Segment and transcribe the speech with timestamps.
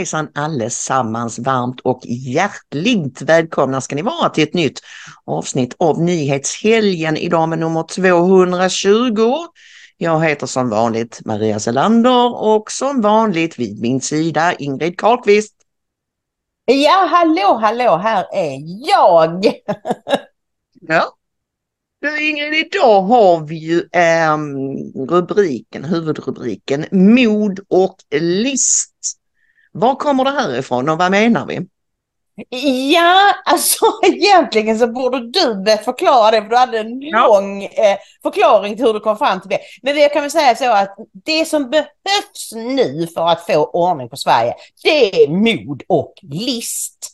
[0.00, 4.80] Hejsan allesammans, varmt och hjärtligt välkomna ska ni vara till ett nytt
[5.24, 9.46] avsnitt av Nyhetshelgen idag med nummer 220.
[9.96, 15.54] Jag heter som vanligt Maria Selander och som vanligt vid min sida Ingrid Carlqvist.
[16.64, 18.58] Ja, hallå, hallå, här är
[18.88, 19.44] jag!
[20.80, 21.16] Ja.
[22.00, 24.76] Du Ingrid, idag har vi ju ähm,
[25.08, 29.19] rubriken, huvudrubriken Mod och list.
[29.72, 31.60] Var kommer det här ifrån och vad menar vi?
[32.92, 37.26] Ja, alltså egentligen så borde du förklara det för du hade en Ja.
[37.26, 39.58] lång eh, förklaring till hur du kom fram till det.
[39.82, 44.08] Men jag kan väl säga så att det som behövs nu för att få ordning
[44.08, 47.06] på Sverige, det är mod och list.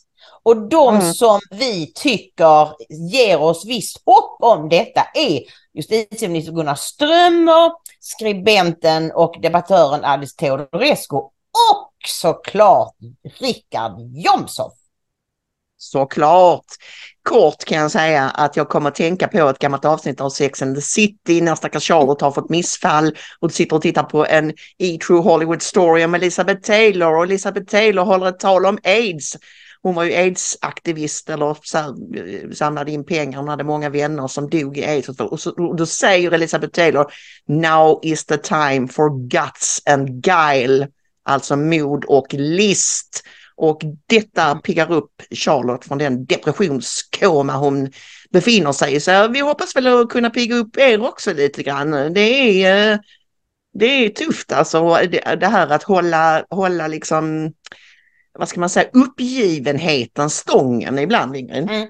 [0.43, 1.13] Och de Mm.
[1.13, 2.69] som vi tycker
[3.11, 5.41] ger oss visst hopp om detta är
[5.73, 11.17] justitieminister Gunnar Strömmer, skribenten och debattören Alice Teodorescu
[11.51, 12.95] och såklart
[13.39, 14.73] Rickard Jomshof.
[15.77, 16.65] Såklart.
[17.23, 20.61] Kort kan jag säga att jag kommer att tänka på ett gammalt avsnitt av Sex
[20.61, 24.53] and the City när stackars Charlotte har fått missfall och sitter och tittar på en
[24.77, 29.37] E-True Hollywood Story om Elizabeth Taylor och Elizabeth Taylor håller ett tal om aids.
[29.81, 31.57] Hon var ju aids-aktivist eller
[32.55, 35.09] samlade in pengar, hon hade många vänner som dog i aids.
[35.09, 37.11] Och, så, och då säger Elizabeth Taylor
[37.47, 40.87] Now is the time for guts and guile,
[41.27, 43.23] alltså mod och list.
[43.55, 47.91] Och detta piggar upp Charlotte från den depressionskoma hon
[48.29, 48.99] befinner sig i.
[48.99, 52.13] Så vi hoppas väl att kunna pigga upp er också lite grann.
[52.13, 52.21] Det
[52.65, 52.99] är, eh,
[53.73, 57.53] det är tufft alltså det, det här att hålla, hålla liksom,
[58.39, 61.63] vad ska man säga, uppgivenheten stången ibland Ingrid.
[61.69, 61.89] Mm.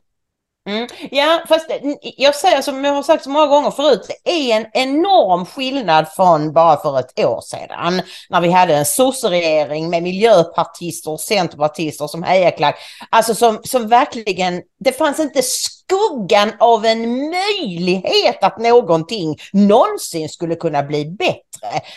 [0.68, 0.88] Mm.
[1.12, 4.58] Ja, fast eh, jag säger som jag har sagt så många gånger förut, det är
[4.58, 10.04] en enorm skillnad från bara för ett år sedan när vi hade en sosseregering med
[10.04, 12.76] miljöpartister och centerpartister som hejaklack.
[13.10, 20.56] Alltså som, som verkligen, det fanns inte skuggan av en möjlighet att någonting någonsin skulle
[20.56, 21.42] kunna bli bättre.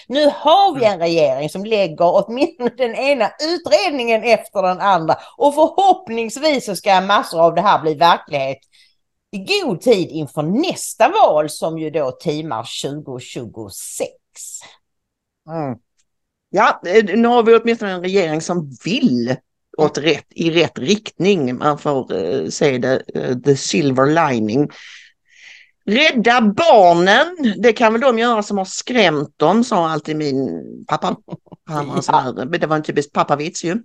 [0.06, 5.54] Nu har vi en regering som lägger åtminstone den ena utredningen efter den andra och
[5.54, 8.59] förhoppningsvis så ska massor av det här bli verklighet
[9.32, 14.10] i god tid inför nästa val som ju då timar 2026.
[15.48, 15.78] Mm.
[16.50, 19.37] Ja, eh, nu har vi åtminstone en regering som vill
[19.77, 21.59] åt rätt, i rätt riktning.
[21.59, 24.71] Man får eh, se det, eh, the silver lining.
[25.91, 31.17] Rädda barnen, det kan väl de göra som har skrämt dem, sa alltid min pappa.
[31.67, 33.77] Han var här, det var en typisk pappavits ju.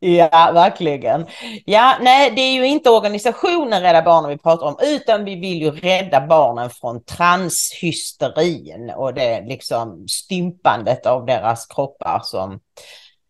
[0.00, 1.26] Ja, verkligen.
[1.64, 5.62] Ja, nej, det är ju inte organisationen Rädda Barnen vi pratar om, utan vi vill
[5.62, 12.60] ju rädda barnen från transhysterin och det liksom stympandet av deras kroppar som...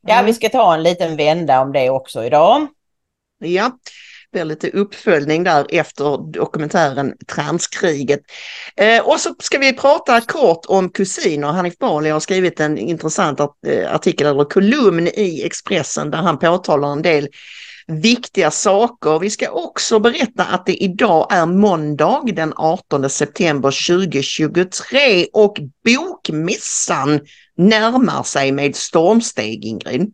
[0.06, 0.26] Ja, Mm.
[0.26, 2.66] vi ska ta en liten vända om det också idag.
[3.38, 3.70] Ja,
[4.32, 8.20] blir lite uppföljning där efter dokumentären Transkriget.
[8.76, 11.48] Eh, och så ska vi prata kort om kusiner.
[11.48, 16.92] Hanif Bali har skrivit en intressant eh, artikel eller kolumn i Expressen där han påtalar
[16.92, 17.28] en del
[17.88, 19.18] viktiga saker.
[19.18, 27.20] Vi ska också berätta att det idag är måndag den 18 september 2023 och Bokmässan
[27.56, 30.12] närmar sig med stormsteg Ingrid.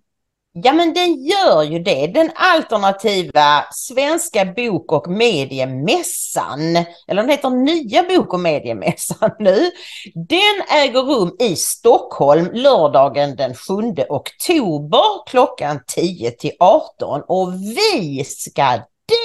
[0.56, 2.06] Ja, men den gör ju det.
[2.06, 6.76] Den alternativa svenska bok och mediemässan,
[7.08, 9.70] eller den heter Nya bok och mediemässan nu,
[10.14, 13.74] den äger rum i Stockholm lördagen den 7
[14.08, 18.78] oktober klockan 10 till 18 och vi ska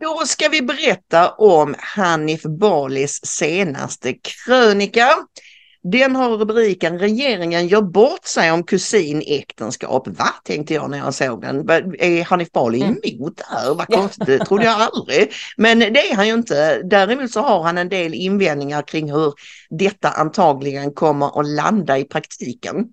[0.02, 5.08] Då ska vi berätta om Hanif Balis senaste krönika.
[5.82, 10.08] Den har rubriken Regeringen gör bort sig om kusinäktenskap.
[10.08, 11.70] Va, tänkte jag när jag såg den.
[11.98, 12.98] Är Hanif Bali Mm.
[13.02, 13.74] emot det här?
[13.74, 15.32] Vad konstigt, det trodde jag aldrig.
[15.56, 16.82] Men det är han ju inte.
[16.84, 19.32] Däremot så har han en del invändningar kring hur
[19.70, 22.86] detta antagligen kommer att landa i praktiken.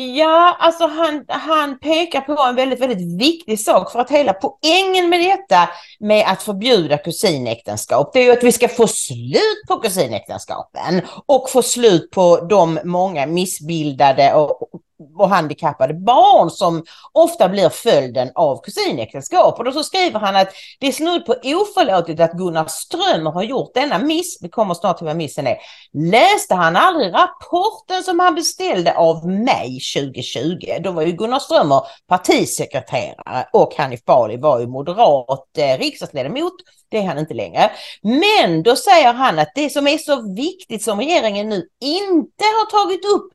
[0.00, 5.08] Ja, alltså han, han pekar på en väldigt, väldigt viktig sak för att hela poängen
[5.08, 5.68] med detta
[6.00, 11.50] med att förbjuda kusinäktenskap, det är ju att vi ska få slut på kusinäktenskapen och
[11.50, 14.80] få slut på de många missbildade och,
[15.18, 19.58] och handikappade barn som ofta blir följden av kusinäktenskap.
[19.58, 20.48] Och då så skriver han att
[20.80, 24.38] det är snudd på oförlåtligt att Gunnar Strömmer har gjort denna miss.
[24.42, 25.56] Vi kommer snart till vad missen är.
[25.92, 30.58] Läste han aldrig rapporten som han beställde av mig 2020?
[30.80, 36.52] Då var ju Gunnar Strömmer partisekreterare och Hanif Bali var ju moderat eh, riksdagsledamot.
[36.88, 37.70] Det är han inte längre.
[38.02, 42.84] Men då säger han att det som är så viktigt som regeringen nu inte har
[42.84, 43.32] tagit upp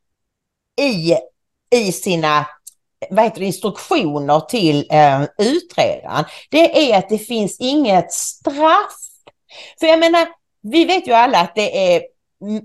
[0.82, 1.16] i,
[1.78, 2.46] i sina
[3.10, 8.96] vad heter det, instruktioner till eh, utredaren, det är att det finns inget straff.
[9.80, 10.28] För jag menar,
[10.62, 12.02] vi vet ju alla att det är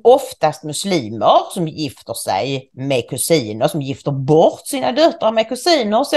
[0.05, 6.07] oftast muslimer som gifter sig med kusiner, som gifter bort sina döttrar med kusiner och
[6.07, 6.17] så.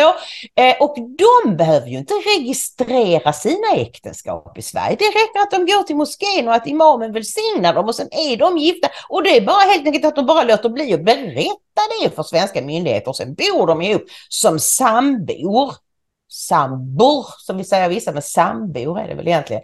[0.56, 4.96] Eh, och de behöver ju inte registrera sina äktenskap i Sverige.
[5.00, 8.38] Det räcker att de går till moskén och att imamen välsignar dem och sen är
[8.38, 8.90] de gifta.
[9.10, 12.24] Och det är bara helt enkelt att de bara låter bli att berätta det för
[12.24, 15.74] svenska myndigheter och sen bor de ihop som sambor.
[16.30, 19.64] Sambor, som vi säger vissa, men sambor är det väl egentligen.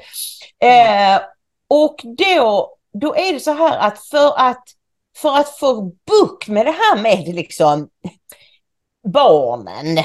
[0.64, 1.22] Eh,
[1.68, 4.64] och då, då är det så här att för att,
[5.18, 7.90] för att få bukt med det här med liksom
[9.14, 10.04] barnen,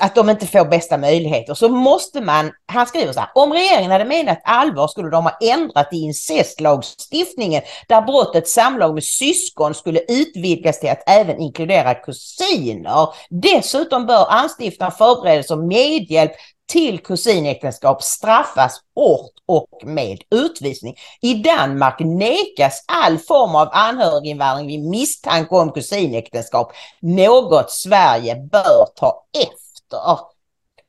[0.00, 3.90] att de inte får bästa möjligheter, så måste man, han skriver så här, om regeringen
[3.90, 10.00] hade menat allvar skulle de ha ändrat i incestlagstiftningen där brottet samlag med syskon skulle
[10.08, 13.08] utvidgas till att även inkludera kusiner.
[13.30, 16.32] Dessutom bör anstiftan förberedelse och medhjälp
[16.66, 20.96] till kusinäktenskap straffas hårt och med utvisning.
[21.20, 29.24] I Danmark nekas all form av anhöriginvandring vid misstanke om kusinäktenskap, något Sverige bör ta
[29.38, 30.18] efter.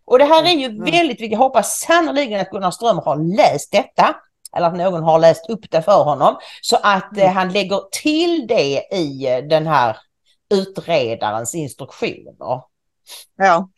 [0.06, 0.92] Och det här är ju Mm.
[0.92, 1.32] väldigt viktigt.
[1.32, 4.16] Jag hoppas sannoliken att Gunnar Ström har läst detta
[4.58, 8.48] eller att någon har läst upp det för honom så att eh, han lägger till
[8.48, 9.98] det i eh, den här
[10.54, 12.62] utredarens instruktioner.
[13.38, 13.70] Ja,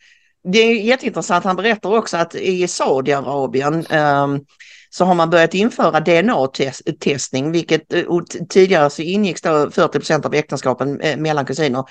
[0.44, 1.44] det är jätteintressant.
[1.44, 4.40] Han berättar också att i Saudiarabien ehm,
[4.90, 8.04] så har man börjat införa DNA-testning, vilket eh,
[8.48, 11.84] tidigare så ingicks då 40% av äktenskapen eh, mellan kusiner.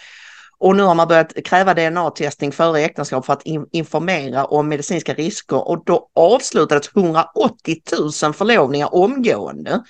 [0.59, 5.13] Och nu har man börjat kräva DNA-testning före äktenskap för att in, informera om medicinska
[5.13, 7.75] risker och då avslutades 180
[8.23, 9.83] 000 förlovningar omgående.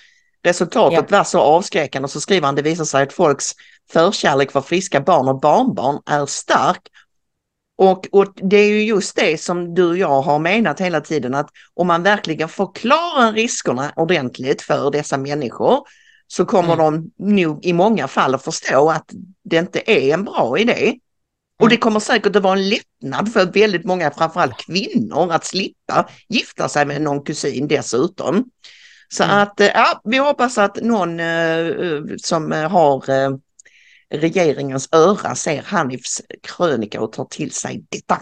[0.43, 3.51] Resultatet var så avskräckande och så skriver han det visar sig att folks
[3.91, 6.81] förkärlek för friska barn och barnbarn är stark
[7.77, 11.35] och, och det är ju just det som du och jag har menat hela tiden
[11.35, 15.79] att om man verkligen förklarar riskerna ordentligt för dessa människor
[16.27, 19.11] så kommer de nog i många fall att förstå att
[19.43, 20.93] det inte är en bra idé.
[21.59, 26.09] Och det kommer säkert att vara en lättnad för väldigt många, framförallt kvinnor, att slippa
[26.29, 28.45] gifta sig med någon kusin dessutom.
[29.09, 29.37] Så Mm.
[29.37, 33.29] att eh, ja, vi hoppas att någon eh, eh, som har eh,
[34.13, 38.21] regeringens öra ser Hanifs krönika och tar till sig detta.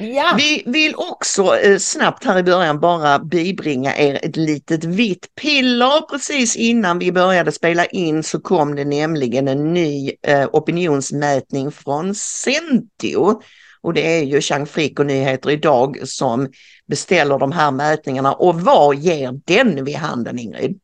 [0.00, 0.34] Ja.
[0.36, 6.00] Vi vill också eh, snabbt här i början bara bibringa er ett litet vitt piller.
[6.00, 12.14] Precis innan vi började spela in så kom det nämligen en ny eh, opinionsmätning från
[12.14, 13.42] Centio.
[13.80, 16.48] Och det är ju Chang Frick och Nyheter idag som
[16.86, 18.32] beställer de här mätningarna.
[18.32, 20.78] Och vad ger den vid handen Ingrid?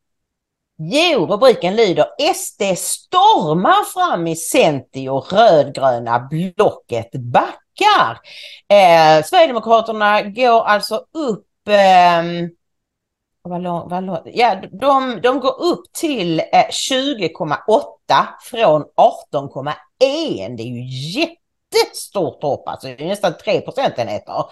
[0.77, 8.19] Jo, rubriken lyder SD stormar fram i Centio, rödgröna blocket backar.
[8.67, 12.23] Eh, Sverigedemokraterna går alltså upp eh,
[13.41, 18.83] vad lång, vad lång, ja, de, de går upp till eh, 20,8 från
[19.33, 19.73] 18,1.
[20.57, 20.85] Det är ju
[21.19, 21.44] jätte
[21.83, 24.45] jättestort hopp, alltså nästan 3 procentenheter.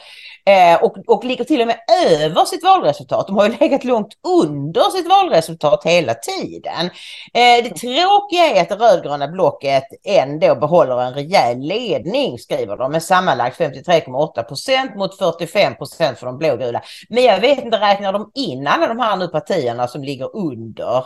[0.45, 3.27] Eh, och, och ligger till och med över sitt valresultat.
[3.27, 6.85] De har ju legat långt under sitt valresultat hela tiden.
[7.33, 12.91] Eh, det tråkiga är att det rödgröna blocket ändå behåller en rejäl ledning, skriver de,
[12.91, 16.81] med sammanlagt 53,8 procent mot 45 procent för de blågula.
[17.09, 21.03] Men jag vet inte, räknar de in alla de här nu partierna som ligger under?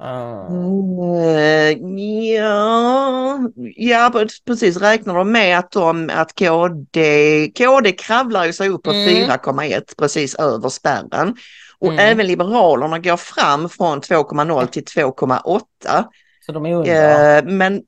[0.00, 1.98] Mm,
[2.34, 3.38] ja,
[3.76, 4.76] ja, precis.
[4.76, 9.30] Räknar de med att, de, att KD, KD kravlar sig upp på mm.
[9.30, 11.36] 4,1 precis över spärren.
[11.78, 11.98] Och mm.
[11.98, 16.04] även Liberalerna går fram från 2,0 till 2,8.
[16.46, 17.36] Så de är under?
[17.36, 17.82] Eh, men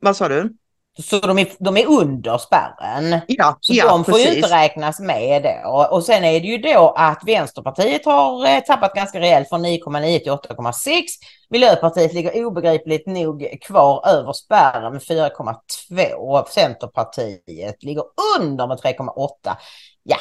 [0.00, 0.56] vad sa du?
[1.00, 3.20] Så de är, de är under spärren.
[3.26, 4.30] Ja, så ja, de får precis.
[4.30, 5.88] ju inte räknas med då.
[5.90, 10.18] Och sen är det ju då att Vänsterpartiet har eh, tappat ganska rejält från 9,9
[10.18, 11.02] till 8,6.
[11.50, 18.04] Miljöpartiet ligger obegripligt nog kvar över spärren med 4,2 och Centerpartiet ligger
[18.38, 19.56] under med 3,8.
[20.02, 20.18] Ja,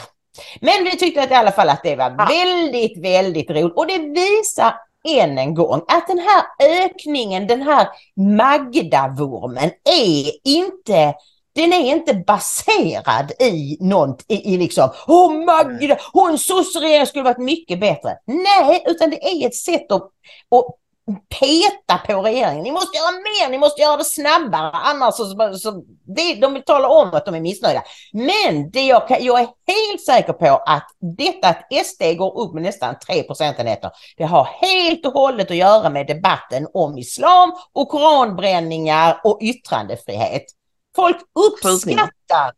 [0.62, 3.98] men vi tyckte att i alla fall att det var väldigt, väldigt roligt och det
[3.98, 4.74] visar
[5.08, 6.44] än en gång att den här
[6.84, 11.14] ökningen, den här Magda-vurmen är inte
[11.56, 17.24] den är inte baserad i något, i, i liksom, åh oh, Magda, hon sosseregering skulle
[17.24, 18.18] varit mycket bättre.
[18.26, 20.04] Nej, utan det är ett sätt att,
[20.52, 20.66] att
[21.16, 22.64] peta på regeringen.
[22.64, 24.72] Ni måste göra mer, ni måste göra det snabbare.
[24.72, 25.84] Annars så, så
[26.16, 27.84] det, de vill tala om att de är missnöjda.
[28.14, 30.88] Men det jag, jag är helt säker på att
[31.18, 33.92] detta att SD går upp med nästan 3 procentenheter.
[34.18, 40.44] Det har helt och hållet att göra med debatten om islam och koranbränningar och yttrandefrihet.
[40.96, 41.18] Folk
[41.64, 42.52] uppskattar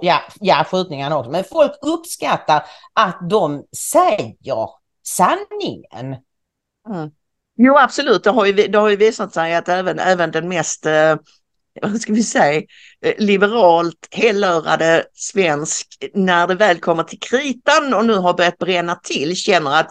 [0.00, 4.68] ja, ja, skjutningarna också, men folk uppskattar att de säger
[5.02, 6.16] sanningen.
[6.88, 7.10] Mm.
[7.62, 10.86] Jo absolut, det har ju, det har ju visat sig att även, även den mest,
[10.86, 11.16] eh,
[11.82, 12.62] vad ska vi säga,
[13.04, 18.94] eh, liberalt hellörade svensk, när det väl kommer till kritan och nu har börjat bränna
[18.94, 19.90] till, känner att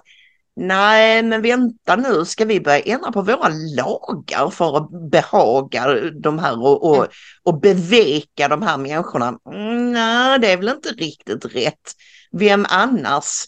[0.55, 6.39] nej men vänta nu, ska vi börja ändra på våra lagar för att behaga de
[6.39, 7.07] här och, och,
[7.43, 9.37] och beveka de här människorna?
[9.53, 11.93] Mm, nej, det är väl inte riktigt rätt.
[12.31, 13.45] Vem annars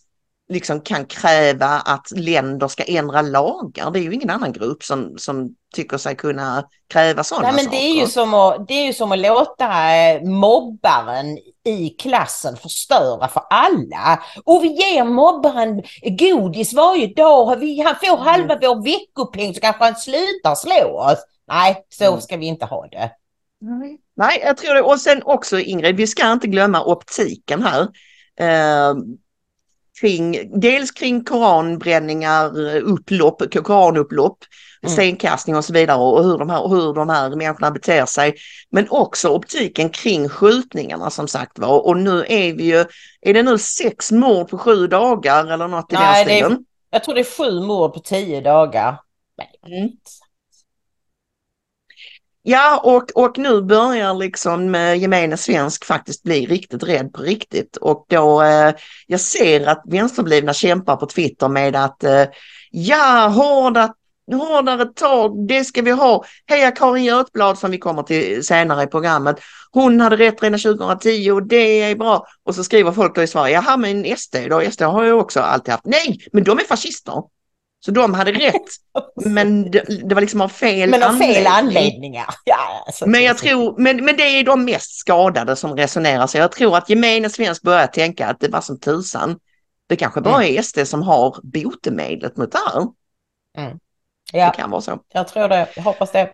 [0.51, 3.91] liksom kan kräva att länder ska ändra lagar.
[3.91, 7.65] Det är ju ingen annan grupp som, som tycker sig kunna kräva sådana Nej, men
[7.65, 7.77] saker.
[7.77, 12.57] Det är, ju som att, det är ju som att låta eh, mobbaren i klassen
[12.57, 14.23] förstöra för alla.
[14.43, 17.45] Och vi ger mobbaren godis varje dag.
[17.85, 18.19] Han får mm.
[18.19, 21.19] halva vår veckopeng så kanske han slutar slå oss.
[21.47, 22.21] Nej, så mm.
[22.21, 23.11] ska vi inte ha det.
[23.61, 23.97] Nej.
[24.15, 24.81] Nej, jag tror det.
[24.81, 27.81] Och sen också Ingrid, vi ska inte glömma optiken här.
[28.41, 28.95] Uh,
[30.01, 34.37] kring, dels kring koranbränningar, upplopp, koranupplopp,
[34.83, 34.93] mm.
[34.93, 38.35] stenkastning och så vidare och hur de, här, hur de här människorna beter sig.
[38.71, 41.87] Men också optiken kring skjutningarna som sagt var.
[41.87, 42.85] Och nu är vi ju,
[43.21, 46.51] är det nu sex mord på sju dagar eller något i Nej, den stilen?
[46.51, 48.97] Är, jag tror det är sju mord på tio dagar.
[49.67, 49.89] Mm.
[52.43, 57.77] Ja, och, och nu börjar liksom eh, gemene svensk faktiskt bli riktigt rädd på riktigt.
[57.77, 58.73] Och då, eh,
[59.07, 62.23] jag ser att vänsterblivna kämpar på Twitter med att eh,
[62.71, 63.93] ja, hårda,
[64.31, 66.23] hårdare tag, det ska vi ha.
[66.45, 69.39] Heja Karin Götblad som vi kommer till senare i programmet.
[69.71, 72.25] Hon hade rätt redan 2010 och det är bra.
[72.43, 75.39] Och så skriver folk då i Sverige, jaha men SD då, SD har ju också
[75.39, 77.23] alltid haft, nej, men de är fascister.
[77.85, 78.61] Så de hade rätt,
[79.25, 81.77] men det, det var liksom av fel Men av fel anledning.
[81.77, 82.25] anledningar.
[82.45, 86.37] Ja, alltså, men, jag tror, men, men det är de mest skadade som resonerar så
[86.37, 89.39] jag tror att gemene svensk börjar tänka att det var som tusan.
[89.89, 90.57] Det kanske bara Mm.
[90.57, 92.81] är SD som har botemedlet mot det här.
[93.57, 93.77] Mm.
[94.33, 94.99] Ja, Det kan vara så.
[95.13, 95.67] jag tror det.
[95.75, 96.31] Jag hoppas det.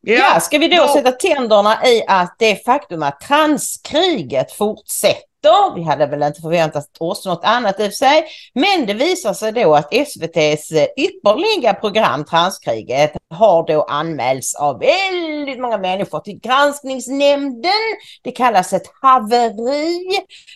[0.00, 5.31] Ja, ska vi då sätta tänderna i att det faktum att transkriget fortsätter.
[5.74, 8.24] Vi hade väl inte förväntat oss något annat i och för sig.
[8.54, 14.78] Men det visar sig då att SVTs eh, ypperliga program Transkriget har då anmälts av
[14.78, 17.72] väldigt många människor till granskningsnämnden.
[18.22, 20.00] Det kallas ett haveri.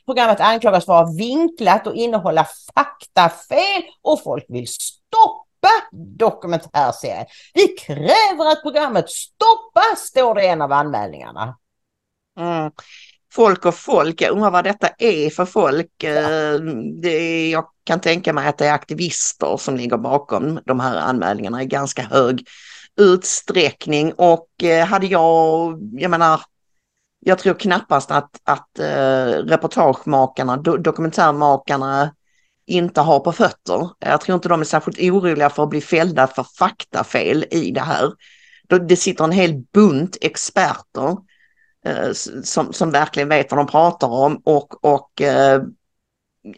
[0.07, 7.27] Programmet anklagas för att vara vinklat och innehålla faktafel och folk vill stoppa dokumentärserien.
[7.55, 11.57] Vi kräver att programmet stoppas, står det i en av anmälningarna.
[12.39, 12.71] Mm.
[13.37, 15.91] Folk och folk, jag undrar vad detta är för folk.
[15.99, 16.11] Ja.
[16.11, 16.61] Eh,
[17.03, 21.63] det, jag kan tänka mig att det är aktivister som ligger bakom de här anmälningarna
[21.63, 22.47] i ganska hög
[23.01, 26.41] utsträckning och eh, hade jag, jag menar,
[27.21, 32.15] jag tror knappast att, att eh, reportagemakarna, do, dokumentärmakarna
[32.67, 33.89] inte har på fötter.
[33.99, 37.81] Jag tror inte de är särskilt oroliga för att bli fällda för faktafel i det
[37.81, 38.13] här.
[38.89, 41.17] Det sitter en hel bunt experter
[41.87, 42.13] Eh,
[42.43, 45.63] som, som verkligen vet vad de pratar om och, och eh,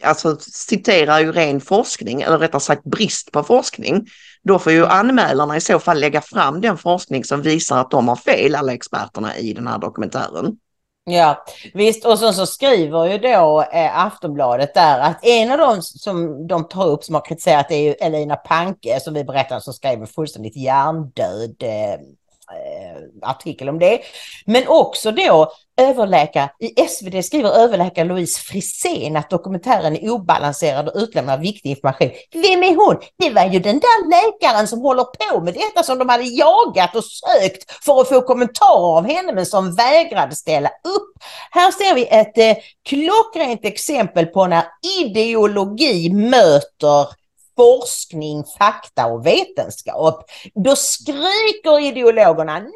[0.01, 4.07] alltså citerar ju ren forskning, eller rättare sagt brist på forskning.
[4.43, 8.07] Då får ju anmälarna i så fall lägga fram den forskning som visar att de
[8.07, 10.57] har fel, alla experterna i den här dokumentären.
[11.03, 12.05] Ja, visst.
[12.05, 16.67] Och så, så skriver ju då eh, Aftonbladet där att en av dem som de
[16.67, 20.07] tar upp som har kritiserat är ju Elina Panke som vi berättade som skrev en
[20.07, 21.99] fullständigt hjärndöd Eh,
[22.51, 23.99] Eh, artikel om det.
[24.45, 30.95] Men också då överläkare, i SvD skriver överläkare Louise Frisén att dokumentären är obalanserad och
[30.95, 32.09] utlämnar viktig information.
[32.33, 32.95] Vem är hon?
[33.17, 36.95] Det var ju den där läkaren som håller på med detta som de hade jagat
[36.95, 41.13] och sökt för att få kommentarer av henne men som vägrade ställa upp.
[41.51, 44.63] Här ser vi ett eh, klockrent exempel på när
[44.99, 47.18] ideologi möter
[47.59, 50.29] forskning, fakta och vetenskap.
[50.53, 52.71] Då skriker ideologerna nu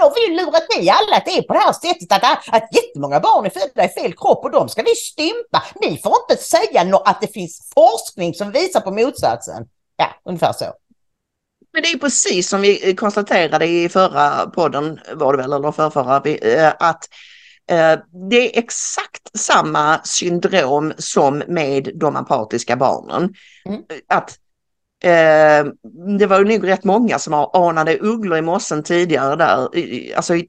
[0.00, 2.74] har vi ju lurat i alla att det är på det här sättet att, att
[2.74, 5.62] jättemånga barn är födda i fel kropp och de ska vi stympa.
[5.80, 9.66] Ni får inte säga att det finns forskning som visar på motsatsen.
[9.96, 10.64] Ja, ungefär så.
[11.72, 16.30] Men det är precis som vi konstaterade i förra podden, var det väl, eller förrförra,
[16.30, 17.08] eh, att
[18.30, 23.34] det är exakt samma syndrom som med de apatiska barnen.
[23.64, 23.82] Mm.
[24.08, 24.38] Att
[25.04, 25.72] eh,
[26.18, 29.68] det var nog rätt många som anade ugglor i mossen tidigare där,
[30.16, 30.48] alltså i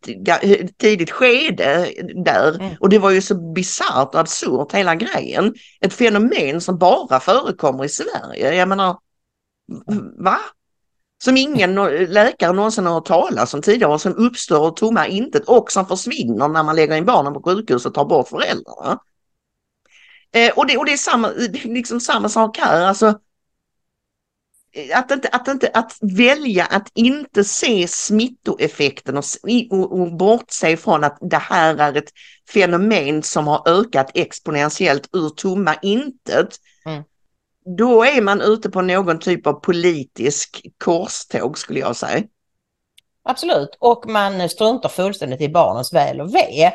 [0.61, 1.91] ett tidigt skede
[2.25, 2.55] där.
[2.55, 2.75] Mm.
[2.79, 5.53] Och det var ju så bisarrt och absurt hela grejen.
[5.81, 8.53] Ett fenomen som bara förekommer i Sverige.
[8.53, 8.97] Jag menar,
[10.17, 10.37] va?
[11.23, 11.75] Som ingen
[12.07, 16.47] läkare någonsin har hört talas om tidigare och som uppstår tomma intet och som försvinner
[16.47, 18.99] när man lägger in barnen på sjukhus och tar bort föräldrarna.
[20.33, 21.29] Eh, och, det, och det är samma,
[21.63, 23.19] liksom samma sak här, alltså
[24.73, 29.23] eh, att, inte, att, inte, att välja att inte se smittoeffekten och,
[29.71, 32.11] och, och bortse från att det här är ett
[32.53, 36.57] fenomen som har ökat exponentiellt ur tomma intet.
[37.77, 42.23] Då är man ute på någon typ av politisk korståg skulle jag säga.
[43.23, 46.71] Absolut, och man struntar fullständigt i barnens väl och ve.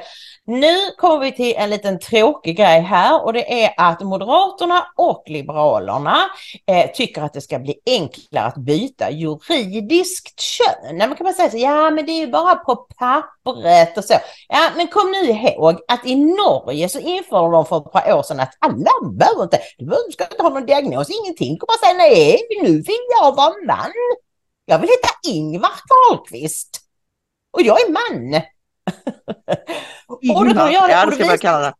[0.46, 5.24] Nu kommer vi till en liten tråkig grej här och det är att Moderaterna och
[5.26, 6.16] Liberalerna
[6.66, 10.96] eh, tycker att det ska bli enklare att byta juridiskt kön.
[10.96, 14.04] Nej, man kan man säga så, ja men det är ju bara på pappret och
[14.04, 14.14] så.
[14.48, 18.22] Ja, men kom nu ihåg att i Norge så införde de för ett par år
[18.22, 21.58] sedan att alla behöver inte, du ska inte ha någon diagnos, ingenting.
[21.58, 23.92] Kom bara säga nej, nu vill jag vara man.
[24.64, 26.80] Jag vill heta Ingvar Carlqvist.
[27.52, 28.42] Och jag är man
[30.06, 31.74] och då, jag, ja, det ska man kalla det.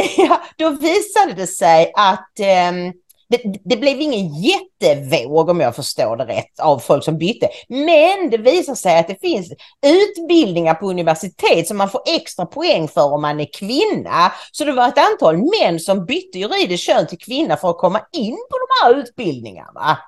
[0.16, 2.30] Ja, då visade det sig att
[2.70, 2.92] um,
[3.30, 7.48] det, det, blev ingen jättevåg om jag förstår det rätt av folk som bytte.
[7.68, 9.52] Men det visar sig att det finns
[9.86, 14.32] utbildningar på universitet som man får extra poäng för om man är kvinna.
[14.52, 18.00] Så det var ett antal män som bytte juridiskt kön till kvinna för att komma
[18.12, 19.98] in på de här utbildningarna.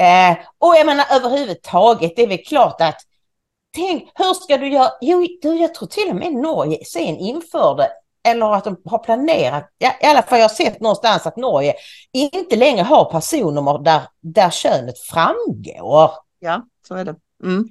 [0.00, 3.00] Eh, och jag menar överhuvudtaget, det är väl klart att
[3.74, 4.90] tänk, hur ska du göra?
[5.00, 7.90] Jo, du, jag tror till och med Norge sen införde
[8.28, 9.68] eller att de har planerat,
[10.02, 11.74] i alla fall jag har sett någonstans att Norge
[12.12, 16.10] inte längre har personnummer där, där könet framgår.
[16.38, 17.14] Ja, så är det.
[17.44, 17.68] Mm.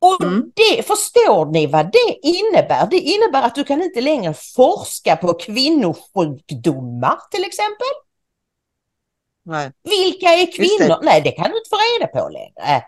[0.00, 0.52] Och mm.
[0.54, 2.86] det, förstår ni vad det innebär?
[2.90, 7.86] Det innebär att du kan inte längre forska på kvinnosjukdomar till exempel.
[9.44, 9.72] Nej.
[9.82, 10.98] Vilka är kvinnor?
[11.02, 12.84] Nej, det kan du inte få reda på längre.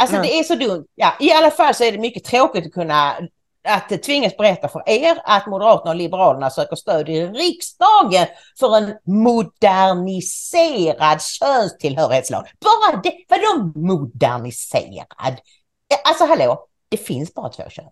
[0.00, 0.28] Alltså mm.
[0.28, 0.86] det är så dumt.
[0.94, 3.16] Ja, I alla fall så är det mycket tråkigt att kunna
[3.68, 8.26] att tvingas berätta för er att Moderaterna och Liberalerna söker stöd i riksdagen
[8.58, 12.44] för en moderniserad könstillhörighetslag.
[12.60, 15.40] Bara det, vadå moderniserad?
[16.04, 17.84] Alltså hallå, det finns bara två kön.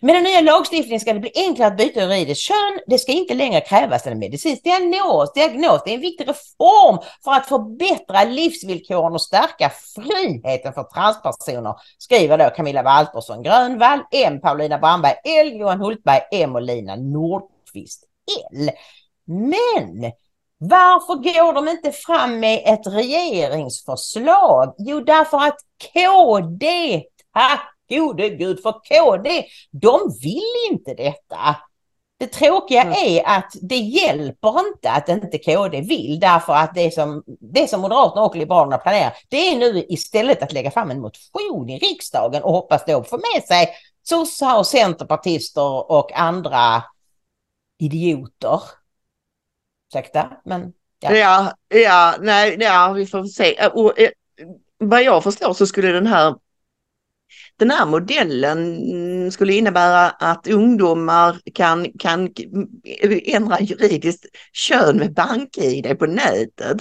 [0.00, 2.80] Med den nya lagstiftningen ska det bli enklare att byta juridiskt kön.
[2.86, 5.32] Det ska inte längre krävas en medicinsk diagnos.
[5.32, 5.82] diagnos.
[5.84, 12.38] Det är en viktig reform för att förbättra livsvillkoren och stärka friheten för transpersoner, skriver
[12.38, 14.40] då Camilla Waltersson Grönvall, M.
[14.40, 15.56] Paulina Brandberg, L.
[15.56, 16.54] Johan Hultberg, M.
[16.54, 18.04] och Lina Nordqvist,
[18.52, 18.70] L.
[19.26, 20.12] Men
[20.58, 24.74] varför går de inte fram med ett regeringsförslag?
[24.78, 25.58] Jo, därför att
[25.94, 27.02] KD,
[27.34, 31.56] tack gode gud för KD, de vill inte detta.
[32.18, 32.94] Det tråkiga mm.
[32.94, 37.80] är att det hjälper inte att inte KD vill därför att det som, det som
[37.80, 42.42] Moderaterna och Liberalerna planerar det är nu istället att lägga fram en motion i riksdagen
[42.42, 43.68] och hoppas då få med sig
[44.02, 46.82] sossar och centerpartister och andra
[47.78, 48.60] idioter.
[49.92, 51.14] Ursäkta, men ja.
[51.14, 53.68] Ja, ja, nej, ja, vi får se.
[53.74, 54.10] Och, eh,
[54.78, 56.34] vad jag förstår så skulle den här
[57.58, 62.28] den här modellen skulle innebära att ungdomar kan, kan
[63.24, 66.76] ändra juridiskt kön med bank-id på nätet.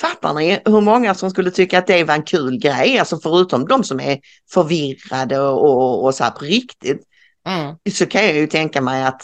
[0.00, 3.68] Fattar ni hur många som skulle tycka att det var en kul grej, alltså förutom
[3.68, 4.18] de som är
[4.52, 7.02] förvirrade och, och så här på riktigt.
[7.46, 7.76] Mm.
[7.92, 9.22] Så kan jag ju tänka mig att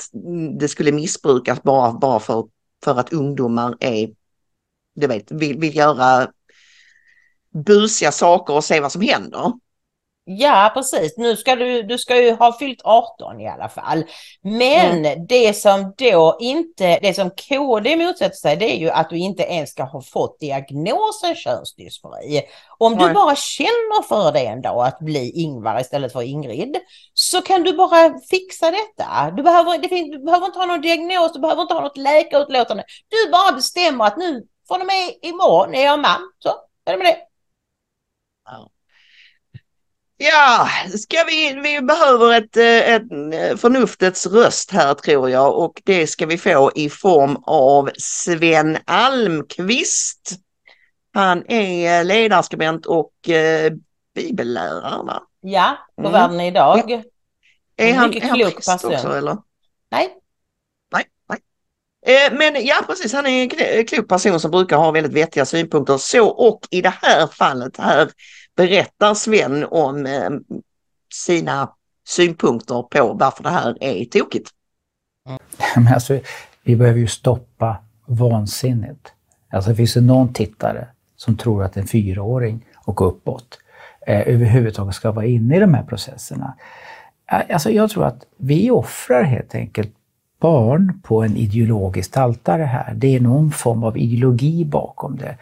[0.60, 2.44] det skulle missbrukas bara, bara för,
[2.84, 4.08] för att ungdomar är,
[4.94, 6.28] du vet, vill, vill göra
[7.66, 9.52] busiga saker och se vad som händer.
[10.26, 11.16] Ja, precis.
[11.16, 14.04] Nu ska du, du ska ju ha fyllt 18 i alla fall.
[14.42, 15.26] Men mm.
[15.26, 19.42] det som då inte, det som KD motsätter sig, det är ju att du inte
[19.42, 22.42] ens ska ha fått diagnosen könsdysfori.
[22.78, 23.08] Om Nej.
[23.08, 26.76] du bara känner för det en dag att bli Ingvar istället för Ingrid,
[27.14, 29.30] så kan du bara fixa detta.
[29.36, 31.96] Du behöver, det finns, du behöver inte ha någon diagnos, du behöver inte ha något
[31.96, 32.84] läkarutlåtande.
[33.08, 36.20] Du bara bestämmer att nu, från och med imorgon är jag man.
[36.38, 36.48] Så
[36.86, 37.33] är det med det.
[40.26, 45.82] Ja, ska vi, vi behöver ett, eh, ett eh, förnuftets röst här tror jag och
[45.84, 50.30] det ska vi få i form av Sven Almqvist.
[51.14, 53.72] Han är ledarskribent och eh,
[54.14, 55.22] bibellärare va?
[55.40, 56.12] Ja, på mm.
[56.12, 56.82] Världen idag.
[56.86, 57.02] Ja.
[57.76, 58.94] Är han, mycket klok person.
[58.94, 59.36] också eller?
[59.90, 60.08] Nej.
[60.92, 61.38] Nej, nej.
[62.16, 65.98] Eh, men ja precis, han är en klok person som brukar ha väldigt vettiga synpunkter.
[65.98, 68.10] Så och i det här fallet här
[68.56, 70.30] berättar Sven om eh,
[71.14, 71.70] sina
[72.08, 74.50] synpunkter på varför det här är tokigt.
[75.76, 76.20] Men alltså,
[76.62, 79.12] vi behöver ju stoppa vansinnet.
[79.50, 83.58] Alltså det finns det någon tittare som tror att en fyraåring och uppåt
[84.06, 86.54] eh, överhuvudtaget ska vara inne i de här processerna.
[87.26, 89.94] Alltså jag tror att vi offrar helt enkelt
[90.40, 92.94] barn på en ideologisk altare här.
[92.94, 95.38] Det är någon form av ideologi bakom det.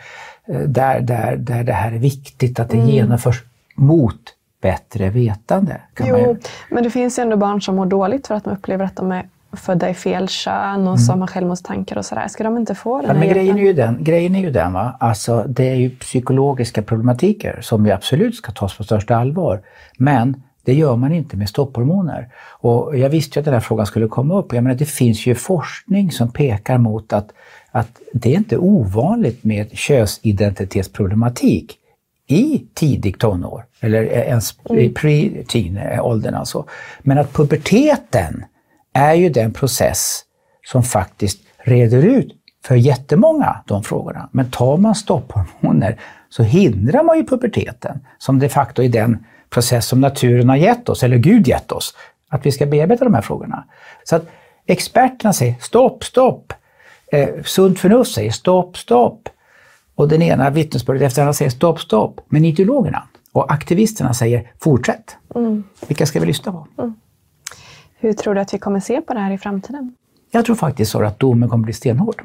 [0.49, 2.89] Eh, där, där, där det här är viktigt, att det mm.
[2.89, 3.43] genomförs
[3.75, 4.21] mot
[4.63, 5.81] bättre vetande.
[6.01, 6.37] jo, ju...
[6.71, 9.13] men det finns ju ändå barn som mår dåligt för att de upplever att de
[9.13, 10.99] är födda i fel kön och mm.
[10.99, 12.29] som har självmordstankar och sådär.
[12.29, 14.73] Ska de inte få den ja, men grejen är, ju den, grejen är ju den,
[14.73, 14.97] va?
[15.01, 19.61] Alltså, det är ju psykologiska problematiker som vi absolut ska tas på största allvar.
[19.97, 22.29] Men det gör man inte med stopphormoner.
[22.51, 24.53] Och jag visste ju att den här frågan skulle komma upp.
[24.53, 27.33] Jag menar, det finns ju forskning som pekar mot att
[27.73, 31.79] att det är inte ovanligt med könsidentitetsproblematik
[32.27, 34.95] i tidig tonår, eller ens i mm.
[34.95, 36.67] pre-teen-åldern alltså.
[37.01, 38.45] Men att puberteten
[38.93, 40.25] är ju den process
[40.67, 42.33] som faktiskt reder ut
[42.65, 44.29] för jättemånga de frågorna.
[44.33, 49.87] Men tar man stopphormoner så hindrar man ju puberteten, som de facto är den process
[49.87, 51.95] som naturen har gett oss, eller Gud gett oss,
[52.29, 53.65] att vi ska bearbeta de här frågorna.
[54.05, 54.27] Så att
[54.67, 56.53] experterna säger stopp, stopp!
[57.13, 59.29] Eh, sunt förnuft säger stopp, stopp.
[59.95, 62.21] Och den ena vittnesbördet efter andra säger stopp, stopp.
[62.29, 65.17] Men ideologerna och aktivisterna säger fortsätt.
[65.35, 65.65] Mm.
[65.87, 66.67] Vilka ska vi lyssna på?
[66.79, 66.95] Mm.
[67.99, 69.95] Hur tror du att vi kommer se på det här i framtiden?
[70.31, 72.23] Jag tror faktiskt så att domen kommer bli stenhård.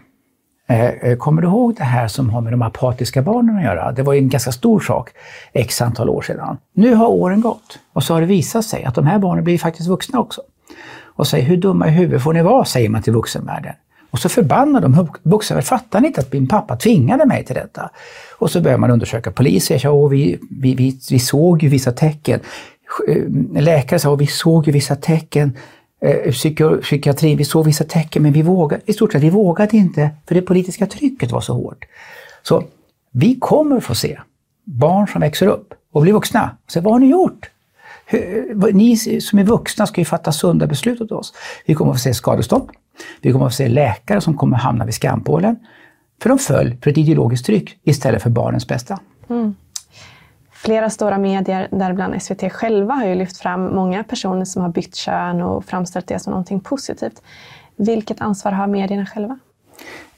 [0.68, 3.92] Eh, eh, kommer du ihåg det här som har med de apatiska barnen att göra?
[3.92, 5.10] Det var ju en ganska stor sak
[5.54, 6.58] x antal år sedan.
[6.74, 9.58] Nu har åren gått och så har det visat sig att de här barnen blir
[9.58, 10.42] faktiskt vuxna också.
[11.02, 13.74] Och säger, hur dumma i huvudet får ni vara, säger man till vuxenvärlden.
[14.10, 15.62] Och så förbannar de vuxna.
[15.62, 17.90] Fattar ni inte att min pappa tvingade mig till detta?
[18.38, 19.32] Och så börjar man undersöka.
[19.32, 19.80] polisen.
[19.80, 22.40] sa att vi, vi, vi, vi såg ju vissa tecken.
[23.08, 25.58] Eh, läkare sa att vi såg ju vissa tecken.
[26.02, 26.32] Eh, eh
[26.82, 30.36] psykiatrin, vi såg vissa tecken men vi vågade, i stort sett vi vågade inte för
[30.36, 31.86] det politiska trycket var så hårt.
[32.44, 32.64] Så
[33.12, 34.20] vi kommer få se
[34.64, 36.58] barn som växer upp och blir vuxna.
[36.68, 37.50] Så vad har ni gjort?
[38.74, 41.34] Ni som är vuxna ska ju fatta sunda beslut åt oss.
[41.66, 42.70] Vi kommer att få se skadestånd.
[43.22, 45.56] Vi kommer att få se läkare som kommer att hamna vid skampålen.
[46.22, 49.00] För de föll för ett ideologiskt tryck istället för barnens bästa.
[49.30, 49.56] Mm.
[50.52, 54.96] Flera stora medier, däribland SVT själva, har ju lyft fram många personer som har bytt
[54.96, 57.22] kön och framställt det som någonting positivt.
[57.76, 59.40] Vilket ansvar har medierna själva?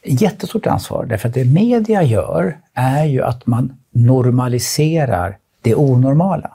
[0.04, 6.52] Jättestort ansvar, därför att det media gör är ju att man normaliserar det onormala.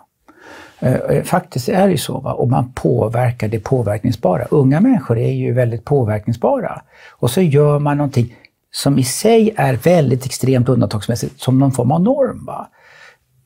[0.85, 2.33] Eh, eh, faktiskt är det ju så, va?
[2.33, 4.47] och man påverkar det påverkningsbara.
[4.51, 6.83] Unga människor är ju väldigt påverkningsbara.
[7.11, 8.37] Och så gör man någonting
[8.73, 12.45] som i sig är väldigt extremt undantagsmässigt, som någon form av norm.
[12.47, 12.69] Va?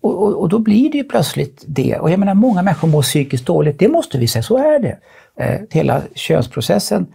[0.00, 1.98] Och, och, och, då blir det ju plötsligt det.
[1.98, 4.98] Och jag menar, många människor mår psykiskt dåligt, det måste vi säga, så är det.
[5.36, 7.06] Eh, hela könsprocessen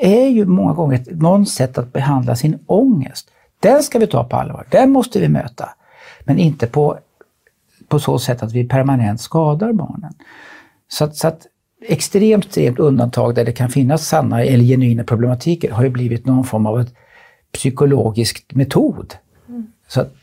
[0.00, 3.30] är ju många gånger ett, någon sätt att behandla sin ångest.
[3.60, 5.68] Den ska vi ta på allvar, den måste vi möta.
[6.24, 6.98] Men inte på,
[7.88, 10.12] på så sätt att vi permanent skadar barnen.
[10.88, 11.46] Så att, så att
[11.80, 16.44] extremt, extremt undantag där det kan finnas sanna eller genuina problematiker har ju blivit någon
[16.44, 16.94] form av ett
[17.52, 19.14] psykologisk metod.
[19.48, 19.66] Mm.
[19.88, 20.14] Så att,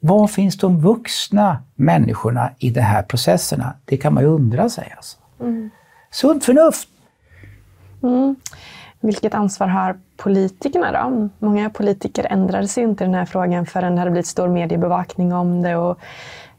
[0.00, 3.74] var finns de vuxna människorna i de här processerna?
[3.84, 4.92] Det kan man ju undra sig.
[4.96, 5.18] Alltså.
[5.40, 5.70] Mm.
[6.10, 6.88] Sunt förnuft!
[8.02, 8.36] Mm.
[9.00, 11.28] Vilket ansvar har politikerna då?
[11.38, 15.32] Många politiker ändrade sig inte i den här frågan förrän det hade blivit stor mediebevakning
[15.32, 15.98] om det och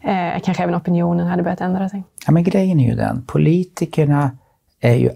[0.05, 2.03] eh, kanske även opinionen hade börjat ändra sig.
[2.25, 4.31] Ja, men grejen är ju den, politikerna
[4.79, 5.09] är ju...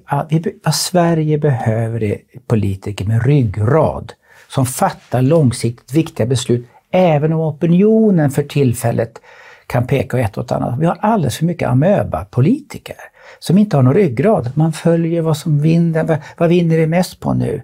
[0.64, 4.14] Vad Sverige behöver är politiker med ryggrad
[4.48, 9.22] som fattar långsiktigt viktiga beslut även om opinionen för tillfället
[9.68, 10.80] kan peka åt ett och annat.
[10.80, 12.96] Vi har alldeles för mycket amöba-politiker
[13.40, 14.52] som inte har någon ryggrad.
[14.56, 17.62] Man följer vad som vinner, vad vinner vi mest på nu?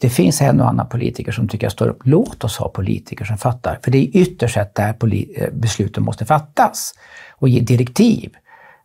[0.00, 2.00] Det finns en och annan politiker som tycker jag står upp.
[2.04, 4.96] Låt oss ha politiker som fattar, för det är ytterst sett där
[5.36, 6.94] eh, besluten måste fattas
[7.32, 8.34] och ge direktiv.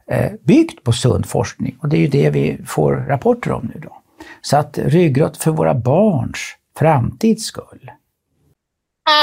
[0.07, 3.79] Eh, byggt på sund forskning och det är ju det vi får rapporter om nu
[3.79, 3.97] då.
[4.41, 7.91] Så att ryggrad för våra barns framtids skull.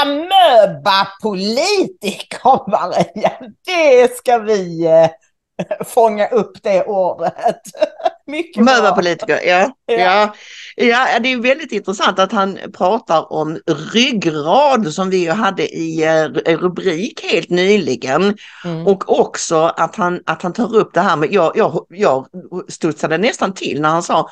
[0.03, 3.31] Amöba-politiker, Maria!
[3.65, 5.09] Det ska vi eh,
[5.85, 7.61] fånga upp det året.
[8.27, 8.63] Mycket
[9.45, 9.73] ja.
[9.85, 9.93] Ja.
[9.93, 10.33] ja.
[10.75, 13.59] Ja, det är väldigt intressant att han pratar om
[13.93, 16.03] ryggrad som vi hade i
[16.45, 18.37] eh, rubrik helt nyligen.
[18.65, 18.87] Mm.
[18.87, 22.27] Och också att han, att han tar upp det här med, jag, jag, jag
[22.67, 24.29] studsade nästan till när han sa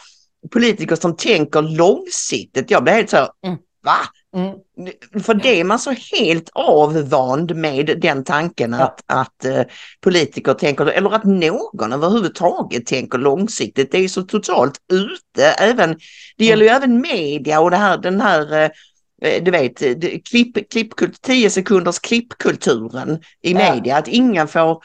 [0.51, 2.71] politiker som tänker långsiktigt.
[2.71, 3.57] Jag blev helt så, mm.
[3.83, 3.97] va?
[4.37, 5.23] Mm.
[5.23, 8.83] För det är man så helt avvand med den tanken ja.
[8.83, 9.61] att, att uh,
[10.01, 13.91] politiker tänker, eller att någon överhuvudtaget tänker långsiktigt.
[13.91, 15.45] Det är så totalt ute.
[15.45, 15.97] Även,
[16.37, 16.83] det gäller ju mm.
[16.83, 18.69] även media och det här, den här uh,
[19.41, 19.79] du vet,
[20.29, 23.73] klipp, klipp, 10 sekunders klippkulturen i ja.
[23.73, 24.83] media, att ingen får,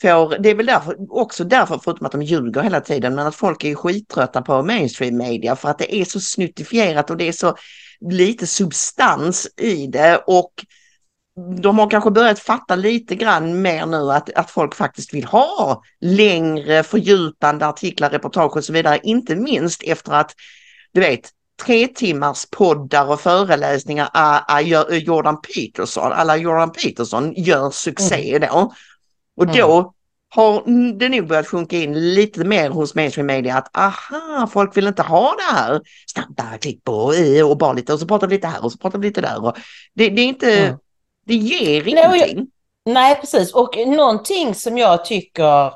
[0.00, 3.34] får, det är väl därför, också därför, förutom att de ljuger hela tiden, men att
[3.34, 7.32] folk är skittrötta på mainstream media för att det är så snuttifierat och det är
[7.32, 7.56] så
[8.10, 10.52] lite substans i det och
[11.62, 15.82] de har kanske börjat fatta lite grann mer nu att, att folk faktiskt vill ha
[16.00, 19.00] längre fördjupande artiklar, reportage och så vidare.
[19.02, 20.34] Inte minst efter att,
[20.92, 21.30] du vet,
[21.62, 28.48] tre timmars poddar och föreläsningar av Jordan Peterson, alla Jordan Peterson gör succé mm.
[28.48, 28.72] då.
[29.40, 29.90] Och då mm
[30.34, 30.62] har
[30.98, 35.02] det nog börjat sjunka in lite mer hos mainstream media att aha, folk vill inte
[35.02, 37.12] ha det här snabba klipp och,
[37.50, 39.44] och bara lite och så pratar vi lite här och så pratar vi lite där.
[39.44, 39.56] Och
[39.94, 40.78] det, det är inte, mm.
[41.26, 42.46] det ger nej, ingenting.
[42.84, 43.54] nej, precis.
[43.54, 45.66] Och någonting som jag tycker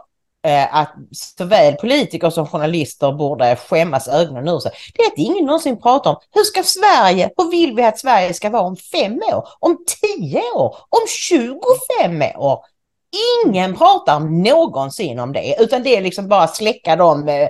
[0.46, 4.72] eh, att såväl politiker som journalister borde skämmas ögonen ur sig.
[4.94, 8.34] Det är att ingen någonsin pratar om hur ska Sverige, hur vill vi att Sverige
[8.34, 12.73] ska vara om fem år, om tio år, om 25 år?
[13.44, 17.48] Ingen pratar någonsin om det, utan det är liksom bara släcka de eh,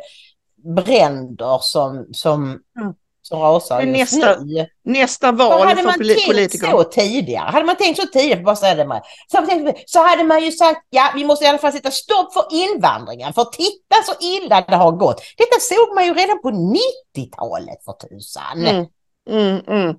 [0.77, 2.95] bränder som, som, mm.
[3.23, 4.67] som rasar just nästa, nu.
[4.85, 6.71] Nästa val hade man tänkt politiker.
[6.71, 9.39] så tidigare, hade man tänkt så tidigare, bara säga det med, så,
[9.87, 13.33] så hade man ju sagt, ja vi måste i alla fall sätta stopp för invandringen,
[13.33, 15.23] för titta så illa det har gått.
[15.37, 18.67] Detta såg man ju redan på 90-talet för tusan.
[18.67, 18.87] Mm.
[19.31, 19.97] Mm, mm.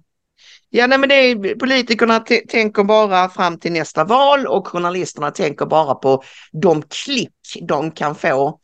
[0.70, 5.66] Ja, nej, men det är, politikerna tänker bara fram till nästa val och journalisterna tänker
[5.66, 8.60] bara på de klick de kan få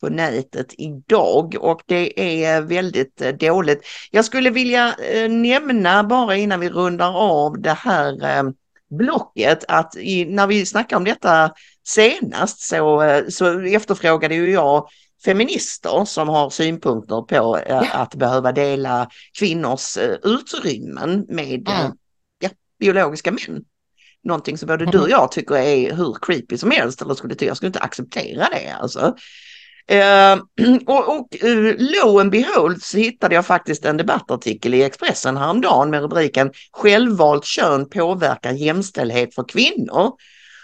[0.00, 3.86] på nätet idag och det är väldigt eh, dåligt.
[4.10, 8.42] Jag skulle vilja eh, nämna bara innan vi rundar av det här eh,
[8.90, 11.50] blocket att i, när vi snackade om detta
[11.86, 14.88] senast så, eh, så efterfrågade ju jag
[15.24, 17.86] feminister som har synpunkter på eh, ja.
[17.92, 19.08] att behöva dela
[19.38, 21.92] kvinnors eh, utrymmen med mm.
[22.38, 23.64] ja, biologiska män.
[24.24, 24.90] Någonting som både mm.
[24.90, 28.48] du och jag tycker är hur creepy som helst eller skulle jag skulle inte acceptera
[28.52, 29.14] det alltså.
[29.92, 30.42] Uh,
[30.86, 35.90] och, och uh, lo and behold så hittade jag faktiskt en debattartikel i Expressen häromdagen
[35.90, 40.12] med rubriken Självvalt kön påverkar jämställdhet för kvinnor.